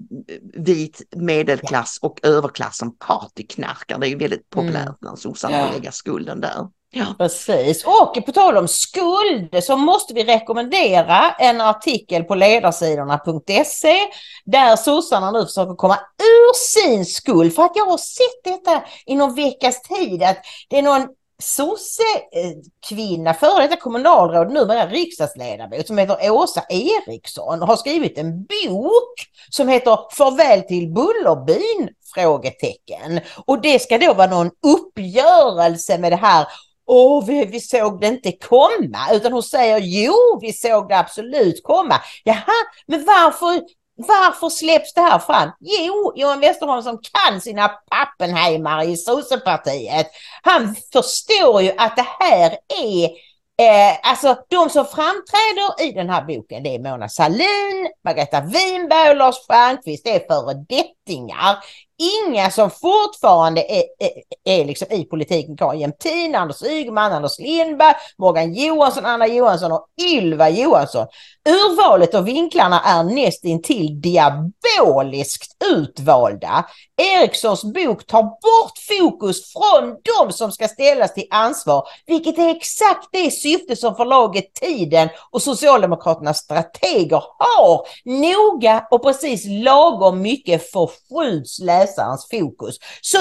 [0.54, 3.98] vit medelklass och överklass som partyknarkar.
[3.98, 4.94] Det är ju väldigt populärt mm.
[5.00, 6.68] bland sossarna att lägga skulden där.
[6.90, 7.14] Ja.
[7.18, 7.84] Precis.
[7.84, 13.96] Och på tal om skuld så måste vi rekommendera en artikel på ledarsidorna.se
[14.44, 17.54] där sossarna nu försöker komma ur sin skuld.
[17.54, 21.08] För att jag har sett detta i någon veckas tid att det är någon
[21.42, 29.14] sossekvinna, eh, före detta kommunalråd, numera riksdagsledamot, som heter Åsa Eriksson, har skrivit en bok
[29.50, 31.88] som heter Farväl till Bullerbyn?
[32.14, 33.20] Frågetecken.
[33.46, 36.46] Och det ska då vara någon uppgörelse med det här
[36.86, 41.62] Åh, vi, vi såg det inte komma, utan hon säger jo, vi såg det absolut
[41.62, 42.00] komma.
[42.24, 42.54] Jaha,
[42.86, 43.62] men varför,
[43.96, 45.50] varför släpps det här fram?
[45.60, 50.06] Jo, Johan Westerholm som kan sina pappenheimare i sossepartiet,
[50.42, 53.10] han förstår ju att det här är
[53.58, 59.10] Eh, alltså de som framträder i den här boken det är Mona Sahlin, Margareta Winberg
[59.10, 60.04] och Lars Stjernkvist.
[60.04, 61.56] Det är föredettingar
[61.98, 65.74] inga som fortfarande är, är, är liksom i politiken kvar.
[65.74, 71.06] Jämtin, Anders Ygeman, Anders Lindberg, Morgan Johansson, Anna Johansson och Ylva Johansson.
[71.48, 76.64] Urvalet och vinklarna är nästintill diaboliskt utvalda.
[76.96, 83.08] Erikssons bok tar bort fokus från de som ska ställas till ansvar, vilket är exakt
[83.12, 87.86] det syfte som förlaget Tiden och Socialdemokraternas strateger har.
[88.04, 92.78] Noga och precis lagom mycket förskjuts läsarens fokus.
[93.00, 93.18] Så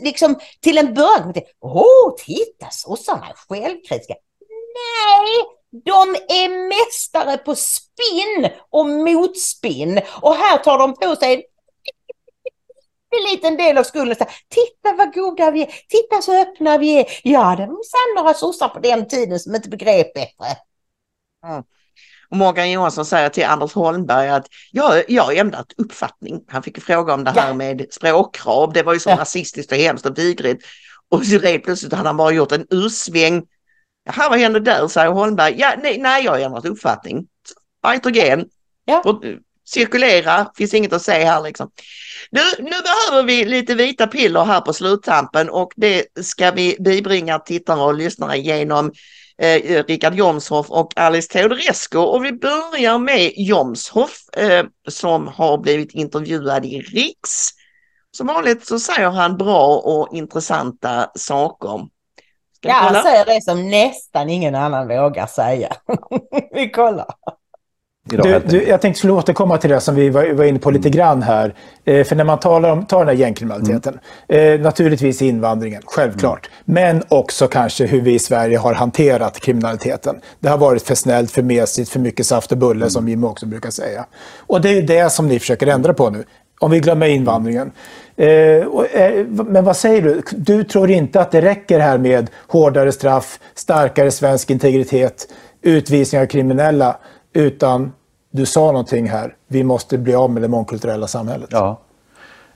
[0.00, 4.14] liksom till en början, åh, titta sossarna är självkritiska.
[4.74, 11.46] Nej, de är mästare på spinn och motspinn och här tar de på sig
[13.16, 14.16] en liten del av skulden.
[14.48, 17.06] Titta vad goda vi är, titta så öppna vi är.
[17.22, 20.56] Ja, det var sann några sossar på den tiden som inte begrep bättre.
[21.46, 21.62] Mm.
[22.30, 26.40] Och Morgan Johansson säger till Anders Holmberg att jag, jag har ändrat uppfattning.
[26.48, 27.54] Han fick fråga om det här ja.
[27.54, 28.72] med språkkrav.
[28.72, 29.16] Det var ju så ja.
[29.16, 30.66] rasistiskt och hemskt och vidrigt.
[31.08, 33.46] Och så rent plötsligt hade han bara gjort en ursväng.
[34.04, 34.88] Jaha, vad hände där?
[34.88, 35.54] säger Holmberg.
[35.58, 37.26] Ja, nej, nej, jag har ändrat uppfattning.
[37.92, 38.44] Nitrogen.
[38.84, 39.02] Ja.
[39.04, 39.22] Och,
[39.68, 41.70] cirkulera, finns inget att säga här liksom.
[42.30, 47.38] Nu, nu behöver vi lite vita piller här på sluttampen och det ska vi bibringa
[47.38, 48.92] tittare och lyssnare genom
[49.42, 51.98] eh, Richard Jomshoff och Alice Teodorescu.
[51.98, 57.48] Och vi börjar med Jomshoff eh, som har blivit intervjuad i Riks.
[58.10, 61.88] Som vanligt så säger han bra och intressanta saker.
[62.60, 65.76] ja, han säger det som nästan ingen annan vågar säga.
[66.52, 67.06] vi kollar.
[68.08, 70.90] Du, du, jag tänkte skulle återkomma till det som vi var, var inne på lite
[70.90, 71.54] grann här.
[71.84, 73.98] Eh, för när man talar om tar den här gängkriminaliteten,
[74.28, 74.54] mm.
[74.54, 76.50] eh, naturligtvis invandringen, självklart.
[76.68, 76.84] Mm.
[76.84, 80.16] Men också kanske hur vi i Sverige har hanterat kriminaliteten.
[80.40, 82.90] Det har varit för snällt, för mesigt, för mycket saft och bulle mm.
[82.90, 84.06] som Jimmy också brukar säga.
[84.46, 86.24] Och det är det som ni försöker ändra på nu.
[86.60, 87.72] Om vi glömmer invandringen.
[88.16, 90.22] Eh, och, eh, men vad säger du?
[90.32, 95.28] Du tror inte att det räcker här med hårdare straff, starkare svensk integritet,
[95.62, 96.96] utvisning av kriminella,
[97.32, 97.92] utan
[98.30, 101.48] du sa någonting här, vi måste bli av med det mångkulturella samhället.
[101.52, 101.78] Ja,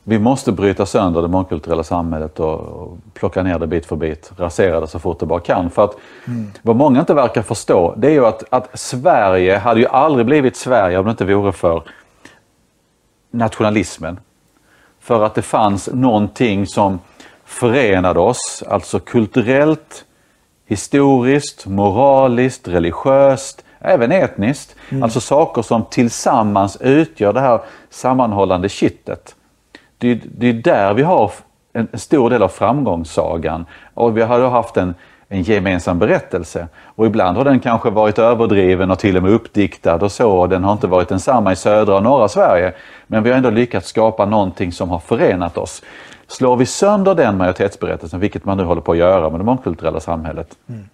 [0.04, 4.80] vi måste bryta sönder det mångkulturella samhället och, plocka ner det bit för bit, rasera
[4.80, 5.70] det så fort det bara kan.
[5.70, 5.96] För att
[6.26, 6.52] mm.
[6.62, 10.56] vad många inte verkar förstå, det är ju att, att Sverige hade ju aldrig blivit
[10.56, 11.82] Sverige om det inte vore för
[13.30, 14.20] nationalismen.
[15.00, 16.98] För att det fanns någonting som
[17.44, 20.04] förenade oss, alltså kulturellt,
[20.66, 24.76] historiskt, moraliskt, religiöst, även etniskt.
[24.88, 25.02] Mm.
[25.02, 27.60] Alltså saker som tillsammans utgör det här
[27.90, 29.34] sammanhållande kittet.
[29.98, 31.30] Det, det är där vi har
[31.72, 33.66] en, stor del av framgångssagan.
[33.94, 34.94] Och vi har då haft en,
[35.28, 36.68] en gemensam berättelse.
[36.84, 40.30] Och ibland har den kanske varit överdriven och till och med uppdiktad och så.
[40.30, 42.72] Och den har inte varit densamma i södra och norra Sverige.
[43.06, 45.82] Men vi har ändå lyckats skapa någonting som har förenat oss.
[46.26, 50.00] Slår vi sönder den majoritetsberättelsen, vilket man nu håller på att göra med det mångkulturella
[50.00, 50.88] samhället, mm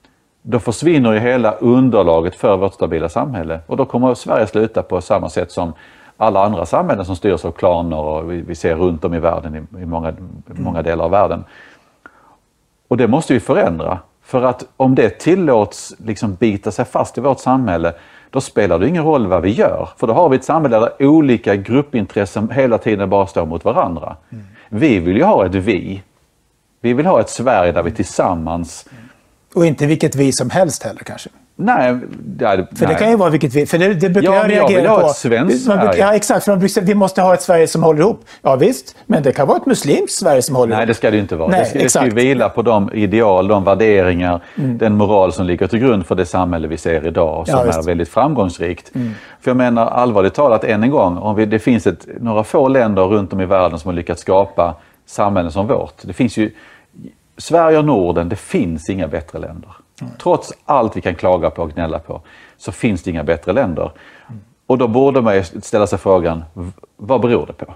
[0.50, 3.60] då försvinner ju hela underlaget för vårt stabila samhälle.
[3.66, 5.72] Och då kommer Sverige sluta på samma sätt som
[6.16, 9.54] alla andra samhällen som styrs av klaner och vi, vi ser runt om i världen,
[9.54, 10.14] i, i många,
[10.46, 11.44] många delar av världen.
[12.88, 13.98] Och det måste vi förändra.
[14.22, 17.92] För att om det tillåts liksom bita sig fast i vårt samhälle,
[18.30, 19.88] då spelar det ingen roll vad vi gör.
[19.96, 24.16] För då har vi ett samhälle där olika gruppintressen hela tiden bara står mot varandra.
[24.30, 24.44] Mm.
[24.68, 26.02] Vi vill ju ha ett vi.
[26.80, 28.88] Vi vill ha ett Sverige där vi tillsammans
[29.54, 31.30] och inte vilket vi som helst heller kanske.
[31.60, 31.98] Nej,
[32.38, 32.88] ja, för nej.
[32.88, 33.66] det kan ju vara vilket vi...
[33.66, 34.72] För det, det brukar ja, jag reagera på.
[34.72, 35.98] Jag vill ha ett svenskt Sverige.
[35.98, 36.44] Ja, exakt.
[36.44, 38.24] För man brukar, vi måste ha ett Sverige som håller ihop.
[38.42, 40.80] Ja visst, men det kan vara ett muslimskt Sverige som håller nej, ihop.
[40.80, 41.50] Nej, det ska det inte vara.
[41.50, 44.78] Nej, det, ska, det ska ju vila på de ideal, de värderingar, mm.
[44.78, 47.82] den moral som ligger till grund för det samhälle vi ser idag som ja, är
[47.82, 48.94] väldigt framgångsrikt.
[48.94, 49.14] Mm.
[49.40, 52.68] För jag menar allvarligt talat än en gång, om vi, det finns ett, några få
[52.68, 54.74] länder runt om i världen som har lyckats skapa
[55.06, 55.94] samhällen som vårt.
[56.02, 56.50] Det finns ju
[57.38, 59.70] Sverige och Norden, det finns inga bättre länder.
[60.00, 60.12] Mm.
[60.22, 62.20] Trots allt vi kan klaga på och gnälla på
[62.56, 63.90] så finns det inga bättre länder.
[64.66, 66.44] Och då borde man ställa sig frågan,
[66.96, 67.74] vad beror det på?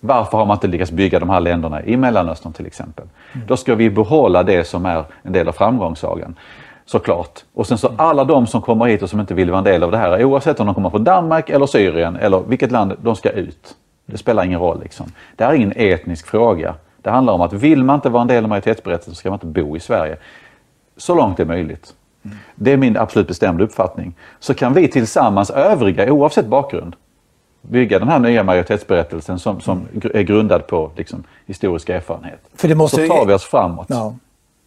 [0.00, 3.04] Varför har man inte lyckats bygga de här länderna i Mellanöstern till exempel?
[3.32, 3.46] Mm.
[3.46, 6.34] Då ska vi behålla det som är en del av framgångssagan.
[6.86, 7.44] Såklart.
[7.54, 8.00] Och sen så mm.
[8.00, 10.24] alla de som kommer hit och som inte vill vara en del av det här,
[10.24, 13.76] oavsett om de kommer från Danmark eller Syrien eller vilket land, de ska ut.
[14.06, 14.80] Det spelar ingen roll.
[14.82, 15.06] Liksom.
[15.36, 16.74] Det här är ingen etnisk fråga.
[17.02, 19.36] Det handlar om att vill man inte vara en del av majoritetsberättelsen så ska man
[19.36, 20.16] inte bo i Sverige.
[20.96, 21.94] Så långt det är möjligt.
[22.22, 22.36] Mm.
[22.54, 24.14] Det är min absolut bestämda uppfattning.
[24.38, 26.96] Så kan vi tillsammans övriga, oavsett bakgrund,
[27.62, 32.40] bygga den här nya majoritetsberättelsen som, som är grundad på liksom, historisk erfarenhet.
[32.54, 33.86] För det måste, så tar vi oss framåt.
[33.88, 34.14] Ja.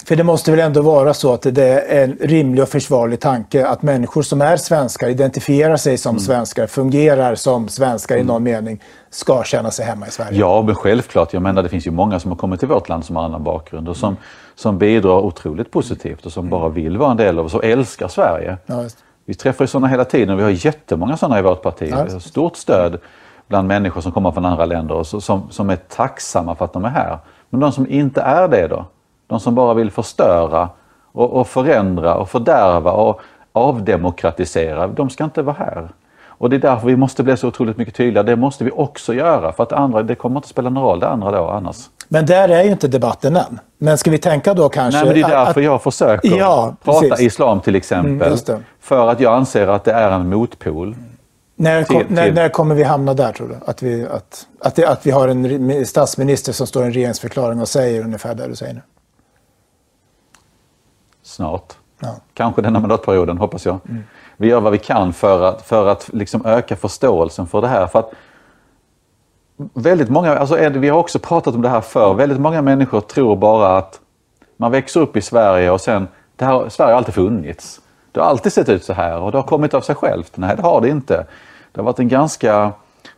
[0.05, 3.67] För det måste väl ändå vara så att det är en rimlig och försvarlig tanke
[3.67, 8.81] att människor som är svenskar, identifierar sig som svenskar, fungerar som svenskar i någon mening,
[9.09, 10.39] ska känna sig hemma i Sverige.
[10.39, 11.33] Ja, men självklart.
[11.33, 13.43] Jag menar, det finns ju många som har kommit till vårt land som har annan
[13.43, 14.17] bakgrund och som,
[14.55, 18.07] som bidrar otroligt positivt och som bara vill vara en del av oss och älskar
[18.07, 18.57] Sverige.
[18.65, 18.83] Ja.
[19.25, 21.87] Vi träffar ju sådana hela tiden och vi har jättemånga sådana i vårt parti.
[21.91, 22.03] Ja.
[22.03, 22.99] Vi har stort stöd
[23.47, 26.85] bland människor som kommer från andra länder och som, som är tacksamma för att de
[26.85, 27.17] är här.
[27.49, 28.85] Men de som inte är det då?
[29.27, 30.69] De som bara vill förstöra
[31.11, 33.21] och, och förändra och fördärva och
[33.53, 35.89] avdemokratisera, de ska inte vara här.
[36.25, 38.25] Och det är därför vi måste bli så otroligt mycket tydligare.
[38.27, 40.99] Det måste vi också göra för att det andra, det kommer inte spela någon roll
[40.99, 41.77] det andra då annars.
[42.07, 43.59] Men där är ju inte debatten än.
[43.77, 44.97] Men ska vi tänka då kanske...
[44.99, 47.25] Nej, men det är därför att- jag försöker Ja, prata precis.
[47.27, 48.37] islam till exempel.
[48.49, 50.95] Mm, för att jag anser att det är en motpol.
[51.55, 53.55] När, kom, till- när, när kommer vi hamna där tror du?
[53.65, 57.61] Att vi, att, att, det, att vi har en statsminister som står i en regeringsförklaring
[57.61, 58.81] och säger ungefär det du säger nu?
[61.23, 61.73] Snart.
[61.99, 62.15] Ja.
[62.33, 63.79] Kanske denna mandatperioden, hoppas jag.
[64.37, 67.87] Vi gör vad vi kan för att, för att liksom öka förståelsen för det här.
[67.87, 68.11] För att
[69.73, 72.13] väldigt många, alltså Ed, vi har också pratat om det här förr.
[72.13, 73.99] Väldigt många människor tror bara att
[74.57, 77.81] man växer upp i Sverige och sen, det här, Sverige har alltid funnits.
[78.11, 80.31] Det har alltid sett ut så här och det har kommit av sig självt.
[80.35, 81.25] Nej, det har det inte.
[81.71, 82.71] Det har varit en ganska,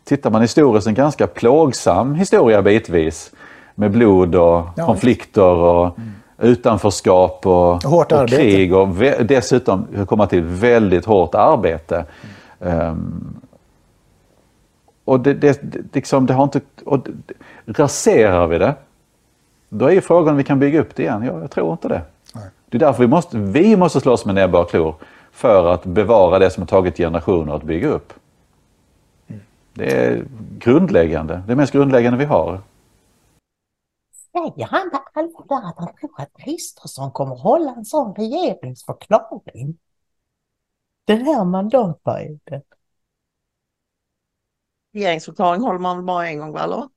[0.04, 3.32] tittar man historiskt, en ganska plågsam historia bitvis.
[3.76, 4.86] Med blod och Ja.
[4.86, 5.98] konflikter och
[6.38, 8.36] utanförskap och, Hårt och arbete.
[8.36, 8.88] krig och
[9.26, 12.06] dessutom komma till väldigt hårt arbete.
[12.60, 13.36] Ehm,
[15.06, 15.62] och det, det,
[15.94, 16.62] liksom, det har inte...
[16.86, 18.74] Och det, raserar vi det,
[19.70, 21.24] då är ju frågan om vi kan bygga upp det igen.
[21.24, 22.02] Ja, jag tror inte det.
[22.70, 24.96] Det är därför vi måste, vi måste slåss med näbbar och klor
[25.32, 28.14] för att bevara det som har tagit generationer att bygga upp.
[29.74, 30.24] Det är
[30.60, 31.42] grundläggande.
[31.48, 32.60] Det mest grundläggande vi har.
[34.36, 39.78] Säger han på allvar att han tror att Kristersson kommer hålla en sån regeringsförklaring?
[41.06, 42.62] Den här mandatperioden.
[44.94, 46.64] Regeringsförklaring håller man väl bara en gång, va?
[46.64, 46.90] Eller?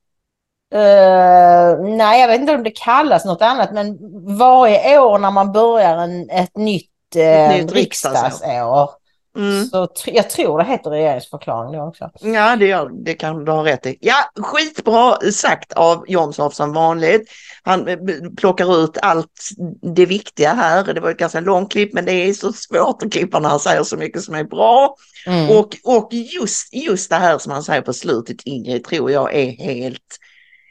[0.71, 3.99] Eh, nej, jag vet inte om det kallas något annat, men
[4.39, 8.39] varje år när man börjar en, ett nytt, uh, Ett nytt riksdagsår.
[8.39, 8.91] riksdagsår,
[9.39, 9.65] Mm.
[9.65, 12.11] så jag tror det heter regeringsförklaring då också.
[12.21, 13.99] Ja, det, gör, det kan du ha rätt i.
[14.01, 17.31] Ja, skitbra sagt av Jomshof som vanligt.
[17.63, 17.99] Han eh,
[18.37, 19.49] plockar ut allt
[19.95, 20.95] det viktiga här.
[20.95, 23.61] Det var ett ganska långt klipp, men det är så svårt att klippa när han
[23.61, 24.95] säger så mycket som är bra.
[25.27, 25.51] Mm.
[25.51, 29.51] Och, och just, just det här som han säger på slutet, Ingrid, tror jag är
[29.51, 30.19] helt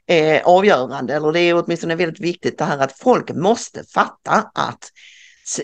[0.08, 1.14] eh, avgörande.
[1.16, 4.92] Eller det är åtminstone väldigt viktigt det här att folk måste fatta att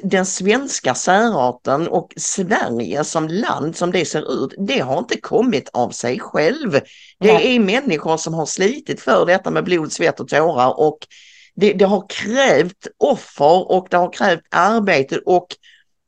[0.03, 5.69] den svenska särarten och Sverige som land som det ser ut, det har inte kommit
[5.73, 6.71] av sig själv.
[7.19, 7.55] Det Nej.
[7.55, 10.97] är människor som har slitit för detta med blod, svett och tårar och
[11.55, 15.47] det, det har krävt offer och det har krävt arbete och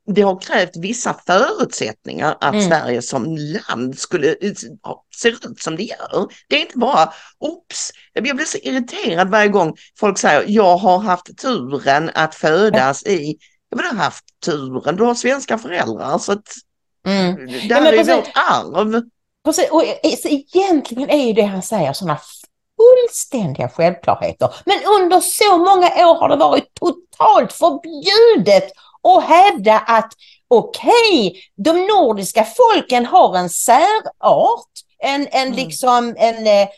[0.06, 2.68] det har krävt vissa förutsättningar att Mm.
[2.68, 4.34] Sverige som land skulle
[5.16, 6.28] se ut som det gör.
[6.48, 10.98] Det är inte bara, oops, jag blir så irriterad varje gång folk säger jag har
[10.98, 13.36] haft turen att födas i,
[13.70, 16.42] jag har haft turen, du har svenska föräldrar så att
[17.06, 17.46] Mm.
[17.46, 18.14] det Ja, här men är precis.
[18.14, 19.02] vårt arv.
[19.44, 22.18] Precis, och e- så egentligen är ju det han säger sådana
[22.76, 24.54] fullständiga självklarheter.
[24.64, 28.70] Men under så många år har det varit totalt förbjudet
[29.02, 30.12] att hävda att
[30.48, 36.68] okej, de nordiska folken har en särart, en, en liksom en eh,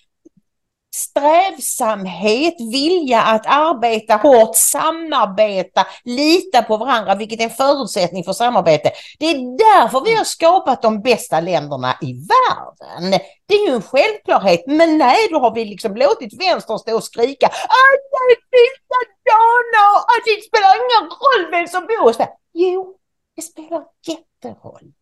[0.95, 8.93] strävsamhet, vilja att arbeta hårt, samarbeta, lita på varandra, vilket är en förutsättning för samarbete.
[9.18, 13.20] Det är därför vi har skapat de bästa länderna i världen.
[13.47, 17.05] Det är ju en självklarhet, men nej, då har vi liksom låtit vänstern stå och
[17.05, 22.16] skrika alla är likadana att det spelar ingen roll vem som bor hos
[22.53, 22.97] Jo,
[23.36, 24.93] det spelar jätteroll.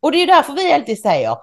[0.00, 1.36] Och det är därför vi alltid säger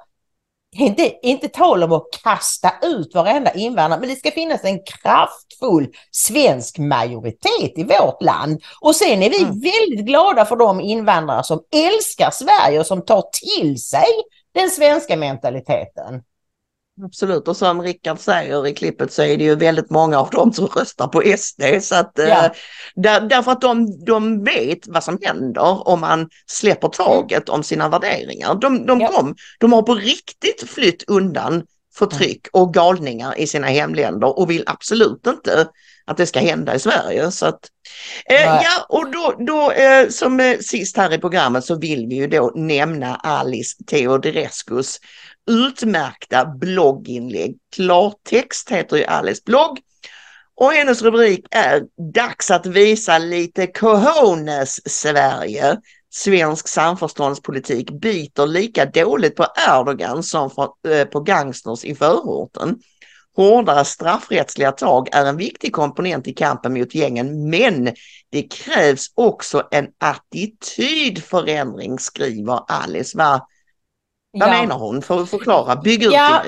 [0.74, 5.88] inte, inte tal om att kasta ut varenda invandrare, men det ska finnas en kraftfull
[6.12, 8.62] svensk majoritet i vårt land.
[8.82, 13.24] Och sen är vi väldigt glada för de invandrare som älskar Sverige och som tar
[13.32, 14.08] till sig
[14.54, 16.22] den svenska mentaliteten.
[17.02, 20.54] Absolut, och som Rickard säger i klippet så är det ju väldigt många av dem
[20.54, 21.62] som röstar på SD.
[21.82, 22.54] Så att, eh, Ja.
[22.96, 27.90] där, därför att de, de vet vad som händer om man släpper taget om sina
[27.90, 28.56] värderingar.
[28.56, 29.08] De, de, Ja.
[29.08, 31.64] kom, de har på riktigt flytt undan
[31.96, 35.68] förtryck och galningar i sina hemländer och vill absolut inte
[36.06, 37.32] att det ska hända i Sverige.
[37.32, 37.60] Så att,
[38.26, 42.16] eh, ja, och då, då eh, som eh, sist här i programmet så vill vi
[42.16, 45.00] ju då nämna Alice Teodorescus
[45.52, 47.58] utmärkta blogginlägg.
[47.76, 49.80] Klartext heter ju Alice blogg.
[50.56, 51.82] Och hennes rubrik är
[52.14, 55.78] Dags att visa lite cojones Sverige.
[56.10, 60.50] Svensk samförståndspolitik biter lika dåligt på Erdogan som
[60.88, 62.80] eh, på gangsters i förorten.
[63.36, 67.94] Hårdare straffrättsliga tag är en viktig komponent i kampen mot gängen men
[68.30, 73.18] det krävs också en attitydförändring skriver Alice.
[73.18, 73.48] Va?
[74.32, 74.62] Vad Ja.
[74.62, 75.02] menar hon?
[75.02, 76.44] För att förklara, bygg ut Ja.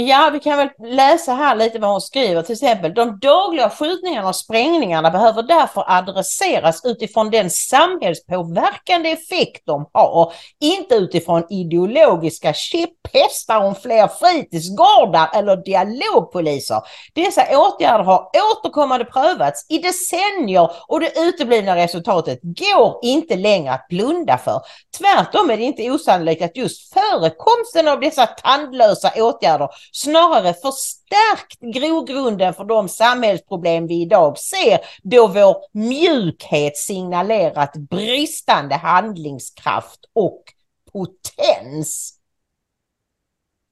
[0.00, 2.42] Ja, vi kan väl läsa här lite vad hon skriver.
[2.42, 9.90] Till exempel, de dagliga skjutningarna och sprängningarna behöver därför adresseras utifrån den samhällspåverkande effekt de
[9.92, 10.32] har.
[10.60, 16.80] Inte utifrån ideologiska käpphästar om fler fritidsgårdar eller dialogpoliser.
[17.14, 23.88] Dessa åtgärder har återkommande prövats i decennier och det uteblivna resultatet går inte längre att
[23.88, 24.60] blunda för.
[24.98, 32.54] Tvärtom är det inte osannolikt att just förekomsten av dessa tandlösa åtgärder snarare förstärkt grogrunden
[32.54, 40.42] för de samhällsproblem vi idag ser då vår mjukhet signalerat bristande handlingskraft och
[40.92, 42.14] potens.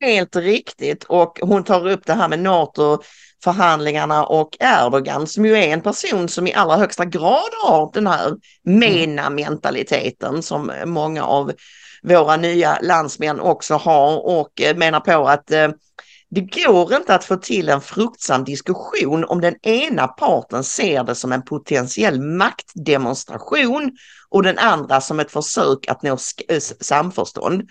[0.01, 5.69] Helt riktigt och hon tar upp det här med NATO-förhandlingarna och Erdogan som ju är
[5.69, 8.33] en person som i allra högsta grad har den här
[8.63, 11.53] MENA-mentaliteten som många av
[12.03, 15.69] våra nya landsmän också har och menar på att eh,
[16.31, 21.15] det går inte att få till en fruktsam diskussion om den ena parten ser det
[21.15, 23.97] som en potentiell maktdemonstration
[24.29, 27.63] och den andra som ett försök att nå eh, samförstånd.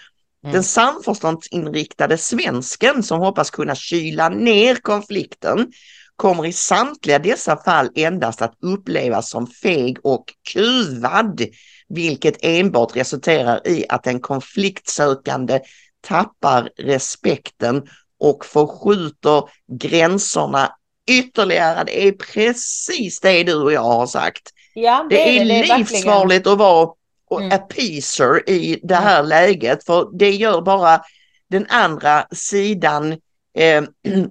[0.51, 5.71] Den samförståndsinriktade svensken som hoppas kunna kyla ner konflikten
[6.15, 11.41] kommer i samtliga dessa fall endast att upplevas som feg och kuvad,
[11.89, 15.59] vilket enbart resulterar i att den konfliktsökande
[16.01, 17.87] tappar respekten
[18.25, 20.71] och förskjuter gränserna
[21.09, 21.83] ytterligare.
[21.83, 24.49] Det är precis det du och jag har sagt.
[24.73, 25.79] Ja, Det är det verkligen.
[25.79, 26.89] livsfarligt att vara
[27.29, 31.01] och appeaser i det här läget för det gör bara
[31.49, 33.11] den andra sidan
[33.57, 33.83] eh,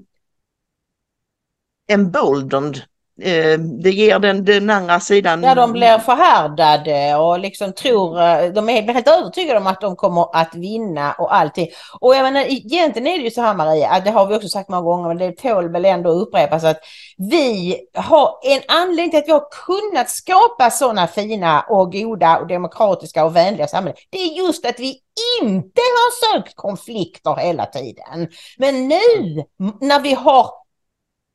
[1.89, 2.83] emboldened.
[3.23, 5.43] Eh, det ger den, den andra sidan...
[5.43, 9.97] Ja, de blir förhärdade och liksom tror, eh, de är helt övertygade om att de
[9.97, 11.69] kommer att vinna och allting.
[12.01, 14.49] Och jag menar, egentligen är det ju så här Maria, att det har vi också
[14.49, 16.81] sagt många gånger, men det tål väl ändå att upprepas att
[17.17, 22.47] vi har en anledning till att vi har kunnat skapa sådana fina och goda och
[22.47, 23.97] demokratiska och vänliga samhällen.
[24.11, 24.99] Det är just att vi
[25.43, 28.29] inte har sökt konflikter hela tiden.
[28.59, 29.45] Men nu
[29.81, 30.64] när vi har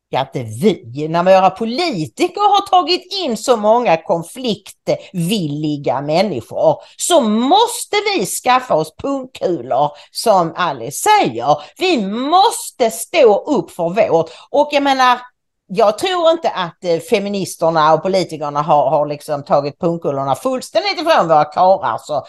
[0.10, 7.96] ja inte vi, när våra politiker har tagit in så många konfliktvilliga människor så måste
[8.16, 11.58] vi skaffa oss pungkulor som Alice säger.
[11.78, 14.32] Vi måste stå upp för vårt.
[14.50, 15.20] Och jag menar,
[15.68, 21.28] jag tror inte att eh, feministerna och politikerna har, har liksom tagit pungkulorna fullständigt ifrån
[21.28, 21.98] våra karlar.
[21.98, 22.26] Så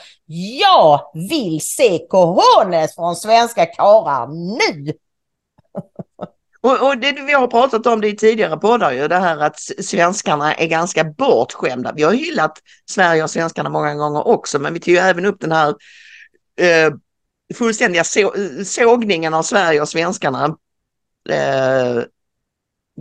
[0.61, 4.93] jag vill se cojones från svenska karlar nu!
[6.63, 9.61] Och, och det, vi har pratat om det i tidigare poddar ju, det här att
[9.61, 11.93] svenskarna är ganska bortskämda.
[11.97, 12.59] Vi har hyllat
[12.91, 15.69] Sverige och svenskarna många gånger också, men vi tog ju även upp den här
[16.61, 16.93] eh,
[17.55, 18.35] fullständiga så,
[18.65, 20.57] sågningen av Sverige och svenskarna.
[21.29, 22.03] Eh,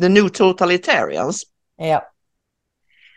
[0.02, 1.44] the new totalitarians.
[1.78, 2.12] Ja.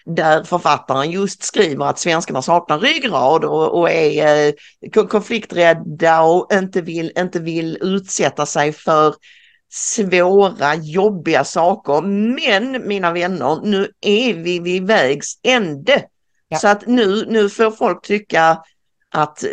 [0.04, 4.52] Där författaren just skriver att svenskarna saknar ryggrad och, och är eh,
[4.92, 9.14] kon- konflikträdda och inte vill, inte vill utsätta sig för
[9.72, 12.00] svåra, jobbiga saker.
[12.34, 16.04] Men mina vänner, nu är vi vid vägs ände.
[16.60, 18.58] Så att nu, nu får folk tycka
[19.14, 19.50] att eh,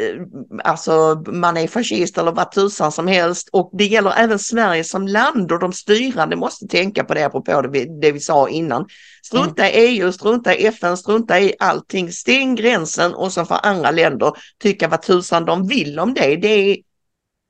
[0.63, 3.49] alltså, man är fascist eller vad tusan som helst.
[3.51, 7.61] Och det gäller även Sverige som land och de styrande måste tänka på det apropå
[7.61, 8.85] det vi, det vi sa innan.
[9.23, 12.11] Strunta i EU, strunta i FN, strunta i allting.
[12.11, 14.31] Stäng gränsen och så får andra länder
[14.61, 16.35] tycka vad tusan de vill om det.
[16.35, 16.77] Det är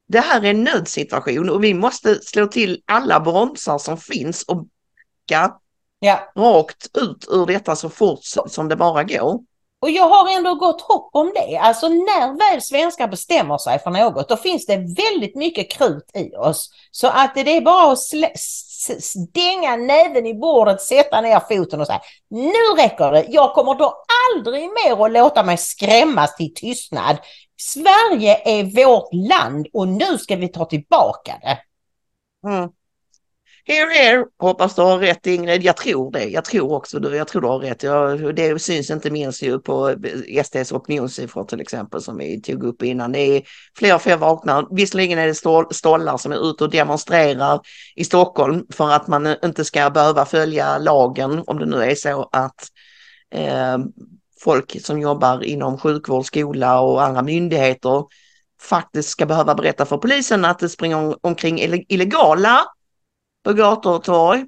[0.09, 4.55] det här är en nödsituation och vi måste slå till alla bromsar som finns och
[5.29, 5.53] backa
[6.01, 6.19] Ja.
[6.35, 9.39] rakt ut ur detta så fort som det bara går.
[9.81, 11.57] Och jag har ändå gott hopp om det.
[11.57, 16.35] Alltså när väl svenskar bestämmer sig för något, då finns det väldigt mycket krut i
[16.35, 16.69] oss.
[16.91, 17.99] Så att det är bara att
[19.01, 23.25] stänga näven i bordet, sätta ner foten och säga nu räcker det.
[23.29, 24.03] Jag kommer då
[24.35, 27.17] aldrig mer att låta mig skrämmas till tystnad.
[27.61, 31.59] Sverige är vårt land och nu ska vi ta tillbaka det.
[32.49, 32.69] Mm.
[33.65, 34.25] Here, here.
[34.39, 35.63] Hoppas du har rätt Ingrid.
[35.63, 36.25] Jag tror det.
[36.25, 37.17] Jag tror också det.
[37.17, 37.83] Jag tror du har rätt.
[37.83, 39.95] Jag, det syns inte minst ju på
[40.43, 43.11] SDs opinionssiffror till exempel som vi tog upp innan.
[43.11, 43.43] Det är
[43.77, 44.67] fler och fler vaknar.
[44.71, 47.59] Visserligen är det stollar som är ute och demonstrerar
[47.95, 52.29] i Stockholm för att man inte ska behöva följa lagen om det nu är så
[52.31, 52.67] att
[53.35, 53.77] eh,
[54.41, 58.05] folk som jobbar inom sjukvård, skola och andra myndigheter
[58.61, 62.65] faktiskt ska behöva berätta för polisen att det springer omkring illegala
[63.43, 64.45] på gator och torg.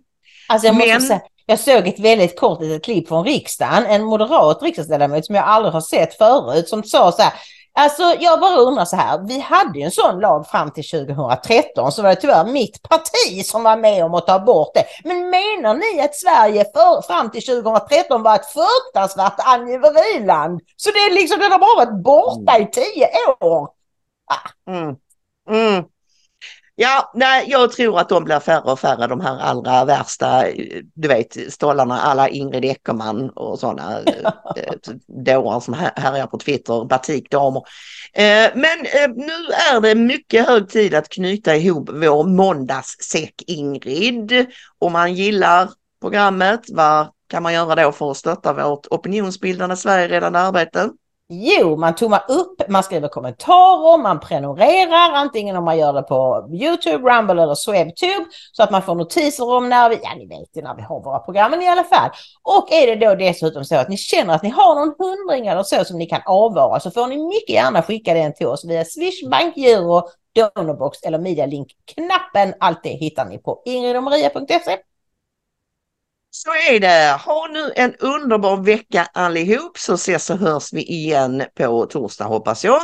[0.48, 4.64] Alltså jag, måste säga, jag såg ett väldigt kort litet klipp från riksdagen, en moderat
[4.64, 7.34] riksdagsledamot som jag aldrig har sett förut som sa så här,
[7.74, 11.92] Alltså jag bara undrar så här, vi hade ju en sån lag fram till 2013
[11.92, 14.84] så var det tyvärr mitt parti som var med om att ta bort det.
[15.04, 20.62] Men menar ni att Sverige för, fram till 2013 var ett fruktansvärt angiveriland?
[20.76, 23.08] Så det är liksom, den har bara varit borta i tio
[23.40, 23.70] år.
[24.32, 24.72] Ah.
[24.72, 24.96] Mm.
[25.50, 25.84] Mm.
[26.76, 30.44] Ja, nej, jag tror att de blir färre och färre, de här allra värsta,
[30.94, 34.00] du vet, stollarna alla Ingrid Eckerman och sådana
[34.56, 34.74] eh,
[35.26, 37.64] dårar som härjar på Twitter, batikdamer.
[38.14, 44.46] Eh, men eh, nu är det mycket hög tid att knyta ihop vår måndagssäck Ingrid.
[44.80, 45.70] Om man gillar
[46.02, 50.90] programmet, vad kan man göra då för att stötta vårt opinionsbildande Sverigeredande arbete?
[51.34, 56.50] Jo, man tummar upp, man skriver kommentarer, man prenumererar, antingen om man gör det på
[56.54, 60.58] YouTube, Rumble eller Swebtube, så att man får notiser om när vi, ja ni vet
[60.58, 62.10] ju när vi har våra program i alla fall.
[62.44, 65.64] Och är det då dessutom så att ni känner att ni har någon hundring eller
[65.64, 68.86] så som ni kan avvara så får ni mycket gärna skicka den till oss via
[68.86, 70.04] Swish, bankgiro,
[70.36, 72.54] Donorbox eller Medialink-knappen.
[72.60, 74.78] Allt det hittar ni på ingridomaria.se.
[76.34, 77.18] Så är det.
[77.26, 82.64] Ha nu en underbar vecka allihop så ses och hörs vi igen på torsdag hoppas
[82.66, 82.82] jag.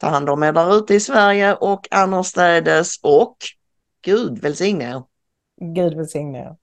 [0.00, 3.36] Ta hand om er där ute i Sverige och annorstädes och
[4.04, 5.02] Gud välsigne er.
[5.74, 6.56] Gud välsigne er.